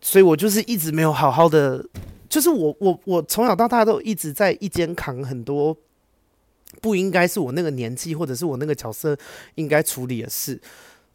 [0.00, 1.86] 所以我就是一直没有好好的，
[2.28, 5.76] 就是我我我从小到大都一直在一肩扛很多
[6.80, 9.16] 不应该是我那个年纪或者是我那个角色
[9.54, 10.60] 应该处理的事，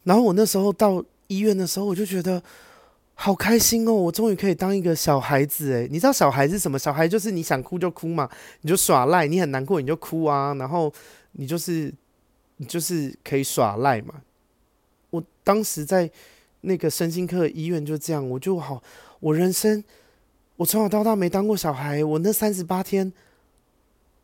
[0.04, 2.42] 然后我那时候到医院的时候，我就觉得。
[3.18, 3.92] 好开心哦！
[3.94, 6.78] 我终于可以当一个小孩子诶，你知道小孩是什么？
[6.78, 8.28] 小孩就是你想哭就哭嘛，
[8.60, 10.92] 你就耍赖；你很难过你就哭啊，然后
[11.32, 11.92] 你就是
[12.58, 14.16] 你就是可以耍赖嘛。
[15.08, 16.10] 我当时在
[16.60, 18.82] 那个身心科医院就这样，我就好，
[19.20, 19.82] 我人生
[20.56, 23.10] 我从小到大没当过小孩，我那三十八天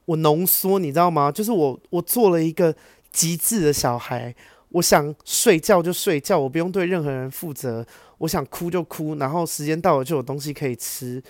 [0.05, 1.33] 我浓缩，你知道吗？
[1.33, 2.77] 就是我我做了一个
[3.11, 4.37] 极致的小孩。
[4.73, 7.87] 我想睡觉就睡觉，我不用对任何人负责。
[8.19, 11.23] 我想哭就哭，然后时间到了就有东西可以吃，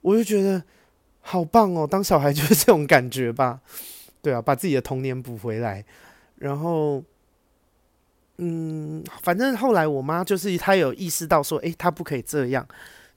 [0.00, 0.62] 我就觉得
[1.20, 1.86] 好棒哦！
[1.86, 3.60] 当小孩就是这种感觉吧？
[4.20, 5.84] 对啊，把自己的童年补回来。
[6.36, 7.02] 然后，
[8.38, 12.66] 嗯，反正后来我妈就是她有意识到说，诶，她不可以这样，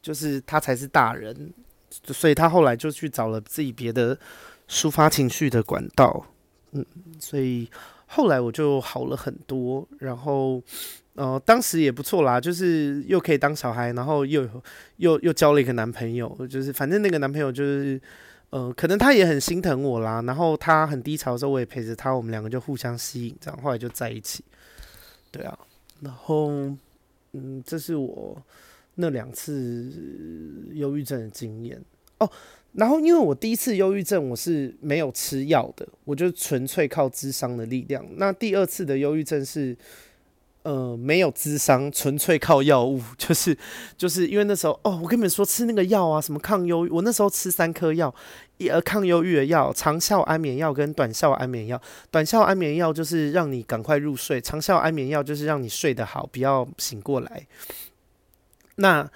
[0.03, 1.51] 就是她才是大人，
[1.89, 4.15] 所以她后来就去找了自己别的
[4.69, 6.27] 抒发情绪的管道。
[6.71, 6.85] 嗯，
[7.19, 7.67] 所以。
[8.15, 10.63] 后来我就好了很多，然后，
[11.15, 14.49] 呃，当时也不错啦，就是又可以当小孩，然后又
[14.95, 17.99] 又又交了一个男朋友，就是反正那个男朋友就是，
[18.51, 24.45] 呃，可能他也很心疼我啦，然后他很低潮的时候，我也陪着他，我们两个就互相吸引，这样后来就在一起，
[25.29, 25.59] 对啊，
[25.99, 26.49] 然后，
[27.33, 28.41] 嗯，这是我
[28.95, 29.91] 那两次
[30.71, 31.83] 忧郁症的经验
[32.19, 32.31] 哦。
[32.77, 38.05] 然后，因为我第一次忧郁症我是没有吃药的，我就纯粹靠智商的力量。
[38.17, 39.75] 那第二次的忧郁症是，
[40.63, 43.57] 呃，没有智商，纯粹靠药物，就是
[43.95, 48.13] 就是因为那时候哦，我跟你们说吃那个药啊，什么抗忧，我那时候吃三颗药，
[48.57, 51.81] 一呃抗忧郁的药，长效安眠药跟短效安眠药。
[52.11, 57.47] 短效安眠药就是让你赶快入睡，长效安眠药就是让你睡得好，不要醒过来。
[58.75, 59.09] 那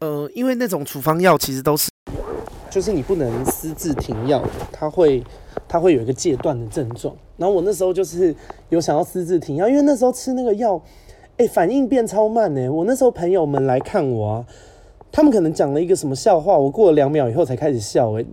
[0.00, 1.90] 呃，因为那种处方药其实都是，
[2.70, 5.22] 就是你不能私自停药，它会
[5.66, 7.14] 它会有一个戒断的症状。
[7.36, 8.34] 然后我那时候就是
[8.68, 10.80] 有想要私自停药，因为那时候吃那个药，
[11.38, 12.68] 哎、反应变超慢呢。
[12.70, 14.46] 我那时候朋友们来看我啊，
[15.10, 18.24] 他们可能讲了一个什么笑话，我过了两秒以后才开始笑，哎，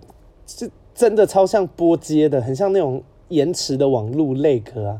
[0.46, 5.00] 这真的超像拨接的，很像那种延迟的网路 lag 啊。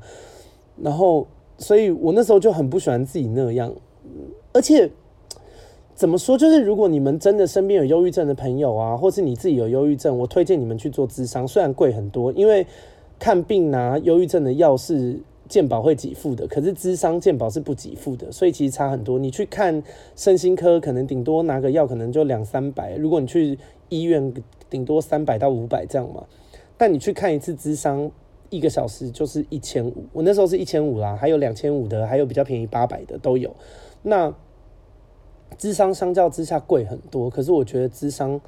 [0.82, 1.28] 然后，
[1.58, 3.74] 所以我那时候就很不喜欢自己那样，
[4.54, 4.90] 而且。
[5.96, 6.38] 怎么说？
[6.38, 12.68] 就是如果你们真的身边有忧郁症的朋友啊，或是你自己有忧郁症，我推荐你们去做咨商，虽然贵很多，因为
[13.18, 15.18] 看病拿忧郁症的药是
[15.48, 19.18] 健保会给付的，可是咨商健保是不给付的，所以其实差很多。
[19.18, 19.82] 你去看
[20.18, 24.34] 身心科，可能顶多拿个药，可能就两三百；如果你去医院，
[24.70, 26.26] 顶多三百到五百这样嘛。
[26.76, 28.12] 但你去看一次咨商，
[28.50, 33.56] 一个小时就是一千五，我那时候是一千五啦，还有两千五的，还有比较便宜八百的都有。
[34.02, 34.36] 那
[35.58, 38.40] 智商相较之下贵很多，可是我觉得智商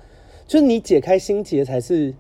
[0.46, 2.14] 就是你解开心结才是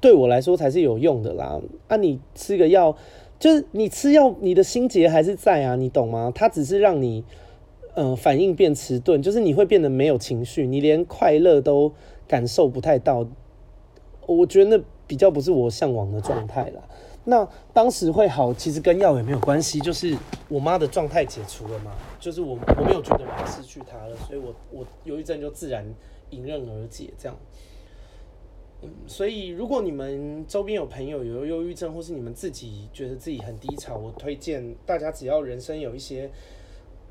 [0.00, 1.60] 对我来说才是有用的啦。
[1.88, 2.96] 啊，你吃个药，
[3.38, 6.32] 就是你吃药，你的心结还是在啊，你懂吗？
[6.34, 7.24] 它只是让你
[7.98, 11.90] 嗯、反应变迟钝，就是你会变得没有情绪，你连快乐都
[12.28, 13.26] 感受不太到。
[14.26, 16.82] 我觉得那比较不是我向往的状态啦。
[17.28, 20.16] 那当时会好，其实跟药也没有关系，就是
[20.48, 25.84] 我妈的状态解除了嘛，就是我我没有觉得我失去她了，所以我我忧郁症就自然
[26.30, 27.36] 迎刃而解这样。
[28.82, 36.30] 嗯，所以如果你们周边有朋友有忧郁症，或是你们自己觉得自己很低潮，我推荐大家只要人生有一些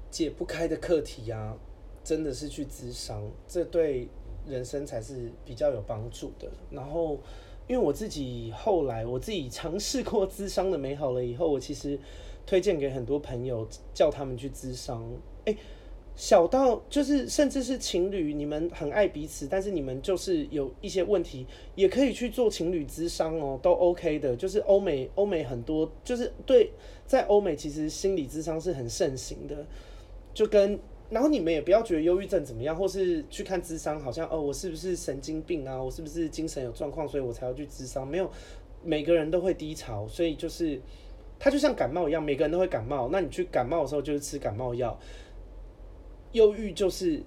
[0.09, 1.57] 解不开的课题啊，
[2.05, 4.07] 真的是去咨商，这对
[4.47, 6.49] 人生才是比较有帮助的。
[6.71, 7.19] 然后。
[7.67, 11.99] 因为我自己后来我自己尝试过咨商的美好了以后，我其实
[12.45, 15.03] 推荐给很多朋友，叫他们去咨商。
[15.45, 15.57] 诶，
[16.15, 21.45] 小到就是甚至是情侣，你们很爱彼此，但是你们就是有一些问题，
[21.75, 24.35] 也可以去做情侣咨商哦，都 OK 的。
[24.35, 26.71] 就是欧美欧美很多，就是对，
[27.07, 29.65] 在欧美其实心理咨商是很盛行的，
[30.33, 30.79] 就跟。
[31.09, 35.81] 然后你们也不要觉得忧郁症怎么样，或是去看智商，好像哦，我是不是神经病啊？
[35.81, 38.07] 我是不是精神有状况，所以我才要去智商？
[38.07, 38.29] 没有，
[38.83, 40.81] 每个人都会低潮，所以就是
[41.39, 43.09] 它就像感冒一样，每个人都会感冒。
[43.11, 44.99] 那你去感冒的时候，就是吃感冒药。
[46.33, 47.23] 忧郁就是。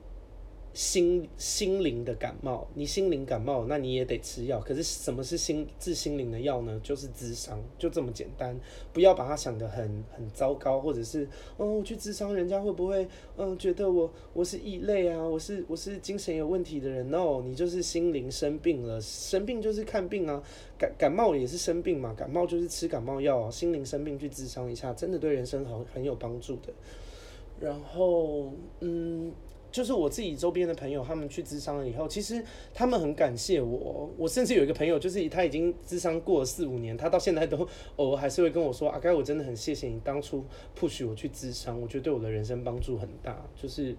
[0.74, 4.60] 心心灵的感冒，你心灵感冒，那你也得吃药。
[4.60, 6.80] 可是什么是心治心灵的药呢？
[6.84, 8.56] 就是智商，就这么简单。
[8.92, 15.20] 不要把它想得很很糟糕，或者是哦，我去智商，人家会不会嗯觉得我我是异类啊？
[15.20, 19.00] 我是我是精神有问题的人？No，你就是心灵生病了。
[19.00, 20.40] 生病就是看病啊，
[20.78, 23.50] 感感冒也是生病嘛，感冒就是吃感冒药啊。
[23.50, 26.72] 心灵生病去智商一下，真的对人生很很有帮助的。
[27.58, 29.32] 然后嗯。
[29.70, 32.42] 就是我自己周边的朋友，他们去咨商了以后，其实
[32.72, 34.10] 他们很感谢我。
[34.16, 40.42] 我甚至有一个朋友，就是他已经咨商过了四五年，他到现在都偶尔还是会跟我说：“阿该，我真的很谢谢你当初
[40.74, 43.94] push 我去咨商，我觉得对我的人生帮助很大。”就是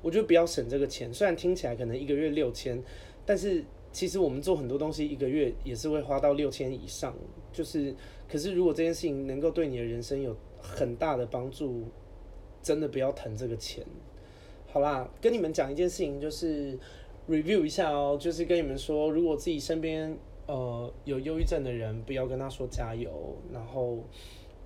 [0.00, 2.80] 我觉得不要省这个钱，虽然听起来可能一个月六千，
[3.24, 7.12] 但是其实我们做很多东西一个月也是会花到六千以上。
[7.52, 7.92] 就是，
[8.28, 11.84] 可是如果这件事情能够对你的人生有很大的帮助，
[12.62, 13.84] 真的不要疼这个钱。
[14.76, 16.78] 好啦，跟你们讲一件事情，就是
[17.30, 20.14] review 一下哦，就是跟你们说，如果自己身边
[20.44, 23.10] 呃有忧郁症的人，不要跟他说加油，
[23.50, 24.00] 然后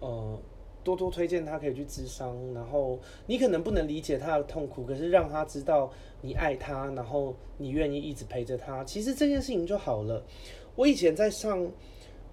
[0.01, 0.37] 呃
[0.83, 2.99] 多多推荐他可以去咨商，然后
[3.29, 5.89] 你可能不能理解他的痛苦，可是让他知道
[6.23, 10.27] 你爱他，然后你愿意一直陪着他，其实这件事情就好了。
[10.75, 11.71] 我以前在上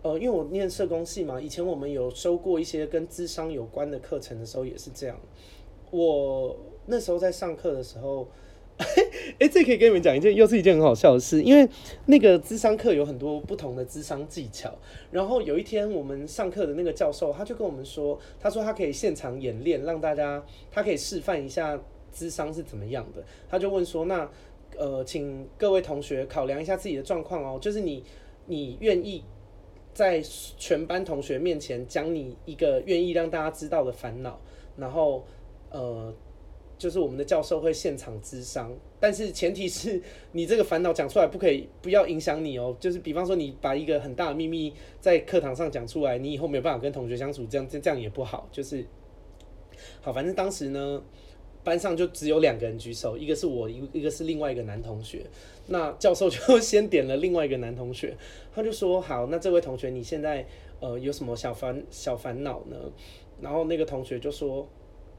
[0.01, 5.15] 呃，因为我念社工系嘛，以前我们有收过一些跟咨商有关的课程的时候，也是这样，
[5.91, 6.57] 我。
[6.87, 8.27] 那时候在上课的时候，
[9.39, 11.41] 哎、这可以跟你们讲一件，又是一件很好笑的事。
[11.41, 11.67] 因为
[12.05, 14.73] 那个智商课有很多不同的智商技巧。
[15.11, 21.79] 然后有一天我们上课的那个教授，他就跟我们说，他说他可以现场演练，让大家他可以示范一下
[22.13, 23.23] 智商是怎么样的。
[23.49, 24.29] 他就问说，那
[24.77, 28.03] 呃，请各位同学考量一下自己的状况哦，就是你
[28.45, 29.23] 你愿意
[29.93, 34.39] 在全班同学面前讲你一个愿意让大家知道的烦恼，
[34.77, 35.25] 然后
[35.71, 36.13] 呃。
[36.77, 39.99] 就是我们的教授会现场咨商，但是前提是
[40.33, 42.75] 你这个烦恼讲出来不可以，不要影响你哦。
[42.79, 44.71] 就是比方说你把一个很大的秘密
[45.01, 48.47] 在课堂上讲出来，你以后没有办法跟同学相处，这样这这样也不好。
[48.51, 48.85] 就是
[50.01, 51.01] 好，反正当时呢，
[51.63, 55.25] 班上就只有两个人举手，一个是我，一一个是另外一个男同学。
[55.65, 58.15] 那教授就先点了另外一个男同学，
[58.53, 60.45] 他就说：“好，那这位同学你现在
[60.79, 62.77] 呃有什么小烦小烦恼呢？”
[63.41, 64.67] 然后那个同学就说。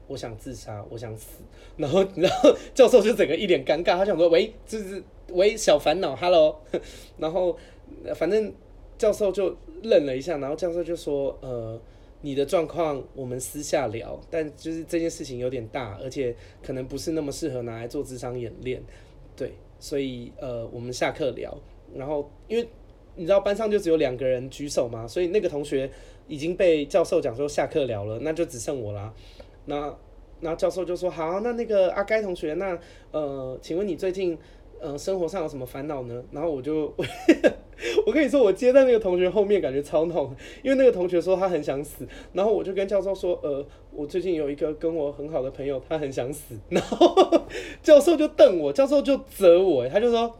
[0.09, 1.41] 我想自杀，我想死。
[1.77, 6.59] 然后然后 教授就整个一脸尴尬，他想说喂，就是喂小烦恼，Hello。
[7.17, 7.57] 然后
[8.15, 8.51] 反正
[8.97, 11.79] 教授就愣了一下，然后教授就说呃。
[12.21, 18.83] 你的状况我们私下聊，但就是这件事情有点大，而且可能不是那么适合拿来做智商演练，
[19.37, 21.57] 对，所以呃，我们下课聊。
[21.95, 22.67] 然后因为
[23.15, 25.89] 你知道班上就只有两个人举手嘛，所以那个同学
[26.27, 29.13] 已经被教授讲说下课聊了，那就只剩我啦。
[29.69, 29.95] 那
[30.41, 32.77] 那教授就说好，那那个阿该同学，那
[33.11, 34.37] 呃，请问你最近？
[34.81, 36.23] 呃，生活上有什么烦恼呢？
[36.31, 36.85] 然后我就，
[38.07, 47.13] 我跟你说，我接在那个同学后面，感觉超痛，因为那个同学说他很想死，然后我就跟教授说，呃，我最近有一个跟我很好的朋友，他很想死，然后
[47.83, 50.33] 教授就瞪我，教授就责我，他就说。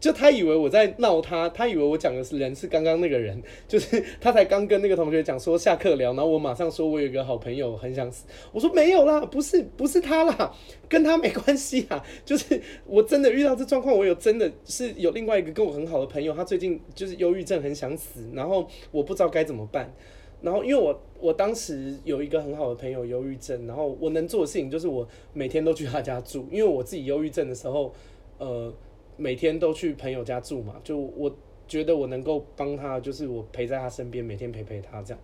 [0.00, 10.54] 就他以为我在闹他，他以为我讲的是人是刚刚那个人， 就是他才刚跟那个同学讲说下课聊，然后我马上说我有一个好朋友很想死，我说没有啦，不是不是他啦，
[10.88, 19.92] 跟他没关系啊， 就是我真的遇到这状况，我有真的是有另外一个跟我很好的朋友，他最近就是忧郁症很想死，然后我不知道该怎么办，
[20.40, 27.92] 然后因为我我当时有一个很好的朋友忧郁症，然后我能做的事情就是我每天都去他家住，因为我自己忧郁症的时候，
[28.38, 28.72] 呃。
[29.20, 31.30] 每天都去朋友家住嘛，就我
[31.68, 35.22] 觉得我能够帮他，就是我陪在他身边，每天陪陪他这样。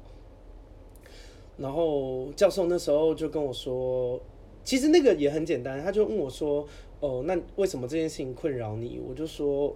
[1.57, 4.20] 然后教授那时候就跟我说，
[4.62, 6.68] 其实那个也很简单，他就问我说
[7.01, 9.74] ：“哦，那为什么这件事情困扰你？”我就说：“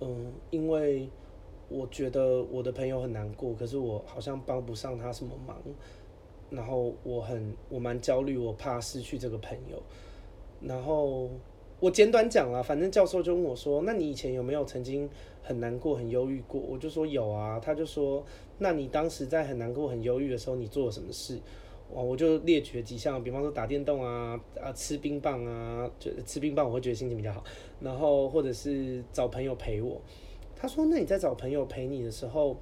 [0.00, 1.06] 嗯，因为
[1.68, 5.60] 我觉得我的朋友很难过，可是我好像帮不上他什么忙，
[6.48, 9.82] 然后我很我蛮焦虑，我怕失去这个朋友，
[10.62, 11.28] 然后。”
[11.80, 15.08] 我简短讲了，反正教授就问我说：“那你以前有没有曾经
[15.42, 17.60] 很难过、很忧郁过？”我就说有啊。
[17.60, 18.24] 他就说
[18.58, 21.38] ：“那你当时在很难过、很忧郁的时候，你做了什么事？”
[21.88, 27.44] 我就列举了几项，比方说打电动啊、啊吃冰棒啊，就吃冰棒我会觉得心情比较好。
[27.80, 30.02] 然后或者是找朋友陪我。
[30.56, 32.56] 他说：“那你在找朋友陪你的时候，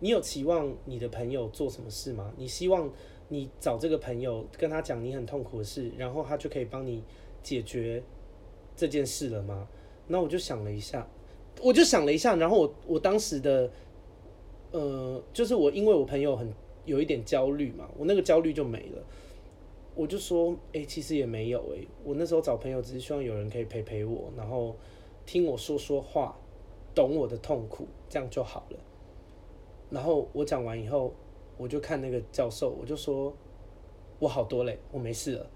[0.00, 2.34] 你有期望你的朋友做什么事吗？
[2.36, 2.92] 你希望
[3.28, 7.02] 你找这个朋友跟他讲你很痛苦的事，然后他就可以帮你。”
[7.44, 8.02] 解决
[8.74, 9.68] 这件事了吗？
[10.08, 11.06] 那我就想了一下，
[11.62, 13.70] 我就想了一下，然后我我当时的，
[14.72, 16.52] 呃，就是我因为我朋友很
[16.84, 19.02] 有一点焦虑嘛，我那个焦虑就没了。
[19.94, 24.74] 我就说，哎、其实也没有哎、我那时候找朋友只是希望有人可以陪陪我，然后
[25.24, 26.36] 听我说说话，
[26.94, 28.78] 懂我的痛苦，这样就好了。
[29.90, 31.14] 然后我讲完以后，
[31.56, 33.32] 我就看那个教授，我就说，
[34.18, 35.46] 我好多嘞，我没事了。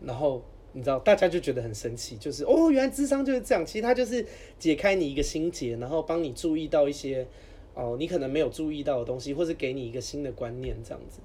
[0.00, 0.42] 然后。
[0.78, 3.66] 你知道，大家就觉得很神奇，就是哦，原来智商就是这样。
[3.66, 4.24] 其实他就是
[4.60, 7.26] 解开你一个心结，然后帮你注意到一些
[7.74, 11.20] 哦，你可能没有注意到的东西，或是给你一个新的观念，这样子。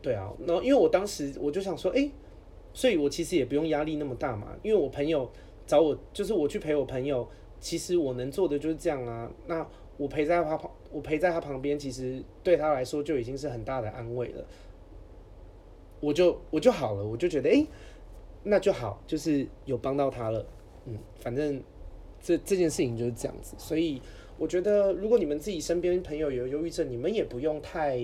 [0.00, 2.10] 对啊，然后因为我当时我就想说，哎，
[2.72, 5.30] 所以我其实也不用压力那么大嘛，因为我朋友
[5.66, 7.28] 找我，就是我去陪我朋友，
[7.60, 9.30] 其实我能做的就是这样啊。
[9.46, 9.68] 那
[9.98, 14.42] 我陪在他旁，我陪在他旁边，其实对他来说就已经是很大的安慰了。
[16.00, 17.52] 我就我就好了，我就觉得哎。
[17.52, 17.66] 诶
[18.44, 20.46] 那就好，就是有帮到他了，
[20.86, 21.62] 嗯，反正
[22.20, 24.00] 这这件事情就是这样子，所以
[24.38, 27.98] 我觉得如果你们自己身边朋友有忧郁症，你们也不用太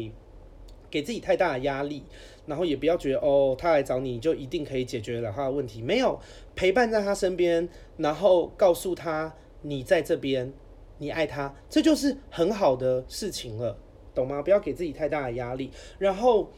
[0.91, 2.03] 给自己太大的压力，
[2.47, 6.19] 然后也不要觉得哦，他来找你就一定可以解决了他的问题，没有，
[6.55, 9.33] 陪伴在他身边，然后告诉他
[9.63, 10.53] 你在这边，
[10.99, 13.79] 你爱他，这就是很好的事情了，
[14.15, 14.43] 懂吗？
[14.43, 16.51] 不要给自己太大的压力，然后。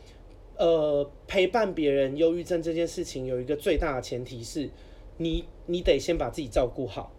[0.59, 4.71] 呃，陪伴别人忧郁症这件事情有一个最大的前提是，
[5.19, 7.13] 你你得先把自己照顾好，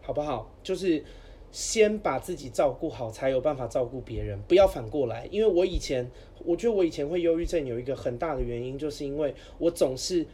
[0.00, 0.48] 好不好？
[0.62, 1.04] 就是
[1.50, 5.26] 先把自己照顾好，才有办法照顾别人，不要反过来。
[5.32, 6.08] 因为我以前，
[6.44, 10.24] 我觉得我以前会忧郁症有一个很大的原因，就是因为我总是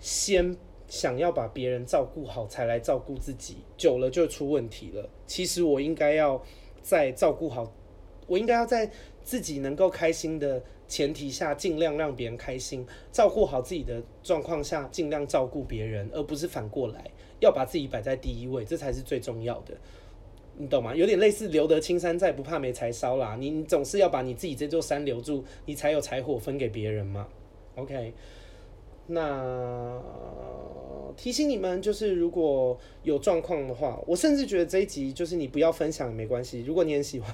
[0.00, 0.56] 先
[0.88, 5.08] 想要把别人照顾好，才来照顾自己，久了就出问题了。
[5.28, 6.42] 其实我应该要
[6.82, 7.72] 在照顾好，
[8.26, 8.90] 我应该要在
[9.22, 10.60] 自己能够开心的。
[10.94, 17.10] 前提下，尽量让别人开心，照顾好自己的状况下，尽量照顾别人，而不是反过来，
[17.40, 19.74] 要把自己摆在第一位，这才是最重要的，
[20.56, 20.94] 你懂吗？
[20.94, 23.36] 有点类似留得青山在，不怕没柴烧啦。
[23.40, 27.26] 你你总是要把你自己这座山留住，你才有柴火分给别人嘛。
[27.74, 28.14] OK，
[29.06, 30.00] 那。
[31.16, 36.64] 提醒你们，就是如果有状况的话，我甚至觉得这一集就是你不要分享也没关系。
[36.66, 37.32] 如果你很喜欢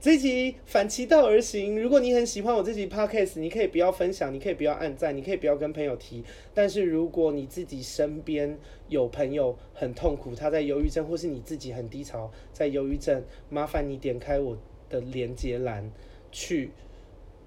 [0.00, 6.24] 这一集反其道而行，如果你很喜欢我这集 podcast，你可以不要分享，你可以不要按赞，你可以不要跟朋友提。
[6.54, 8.58] 但是如果你自己身边
[8.88, 14.56] 有朋友很痛苦，他在忧郁症，或是你自己很低潮在忧郁症，麻烦你点开我
[14.88, 15.92] 的连接栏
[16.30, 16.70] 去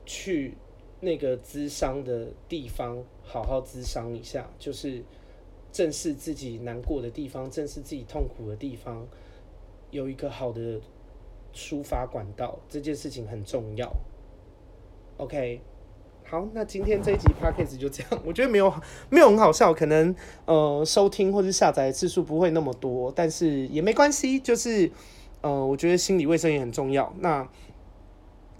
[0.05, 0.53] 去。
[1.01, 5.03] 那个咨商的地方好好咨商一下，就是
[5.71, 9.05] 正视自己难过的地方，正视自己痛苦的地方，
[9.91, 10.79] 有一个好的
[11.53, 13.91] 抒发管道，这件事情很重要。
[15.17, 15.61] OK。
[16.27, 18.21] 好，那今天这一集 Podcast 就这样。
[18.25, 18.73] 我觉得没有
[19.11, 20.13] 没有很好笑，可能
[20.45, 24.39] 呃收听或是下载次数不会那么多，但是也没关系。
[24.39, 24.89] 就是
[25.41, 27.13] 呃，我觉得心理卫生也很重要。
[27.19, 27.47] 那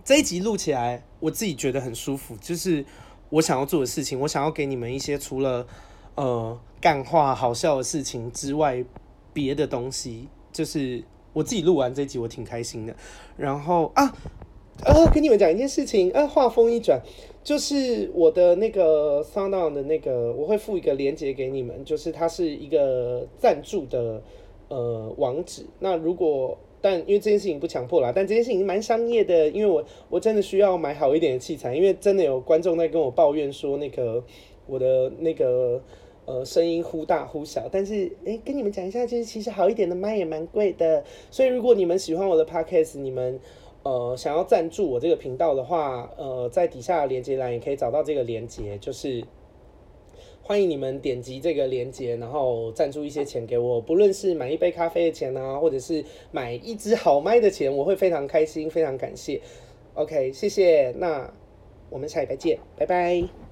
[0.04, 2.86] 这一集录起来，我自己觉得很舒服，就是
[3.30, 5.66] 我想要做的事情，我想要给你们一些除了
[6.16, 8.84] 呃干话好笑的事情之外，
[9.34, 10.28] 别的东西。
[10.52, 11.04] 就是
[11.34, 12.96] 我自己录完这集，我挺开心的。
[13.38, 14.16] 然后啊。
[14.84, 16.12] 呃，跟你们讲一件事情。
[16.12, 17.02] 呃，话锋一转，
[17.46, 24.22] 就是我的那个 SoundOn 的那个，我会附一个链接给你们，就是它是一个赞助的
[24.68, 25.66] 呃网址。
[25.80, 34.24] 那如果但因为这件事情不强迫啦，但这件事情蛮商业的，因为我我真的需要买好一点的器材，因为真的有观众在跟我抱怨说那个
[34.68, 35.82] 我的那个
[36.26, 37.68] 呃声音忽大忽小。
[37.72, 43.40] 但是哎、跟你们讲一下，就是其实好一点的麦也蛮贵的，所以如果你们喜欢我的 Podcast，你们。
[43.88, 49.24] 呃，想要赞助我这个频道的话，呃，在底下的连接栏也可以找到这个连接，就是
[50.48, 59.42] 欢迎你们点击这个链接，然后赞助一些钱给我，不论是买一杯咖啡的钱啊，或者是买一支好麦的钱，我会非常开心，非常感谢。
[59.96, 61.34] OK，谢谢，那
[61.90, 63.45] 我们下礼拜见，拜拜。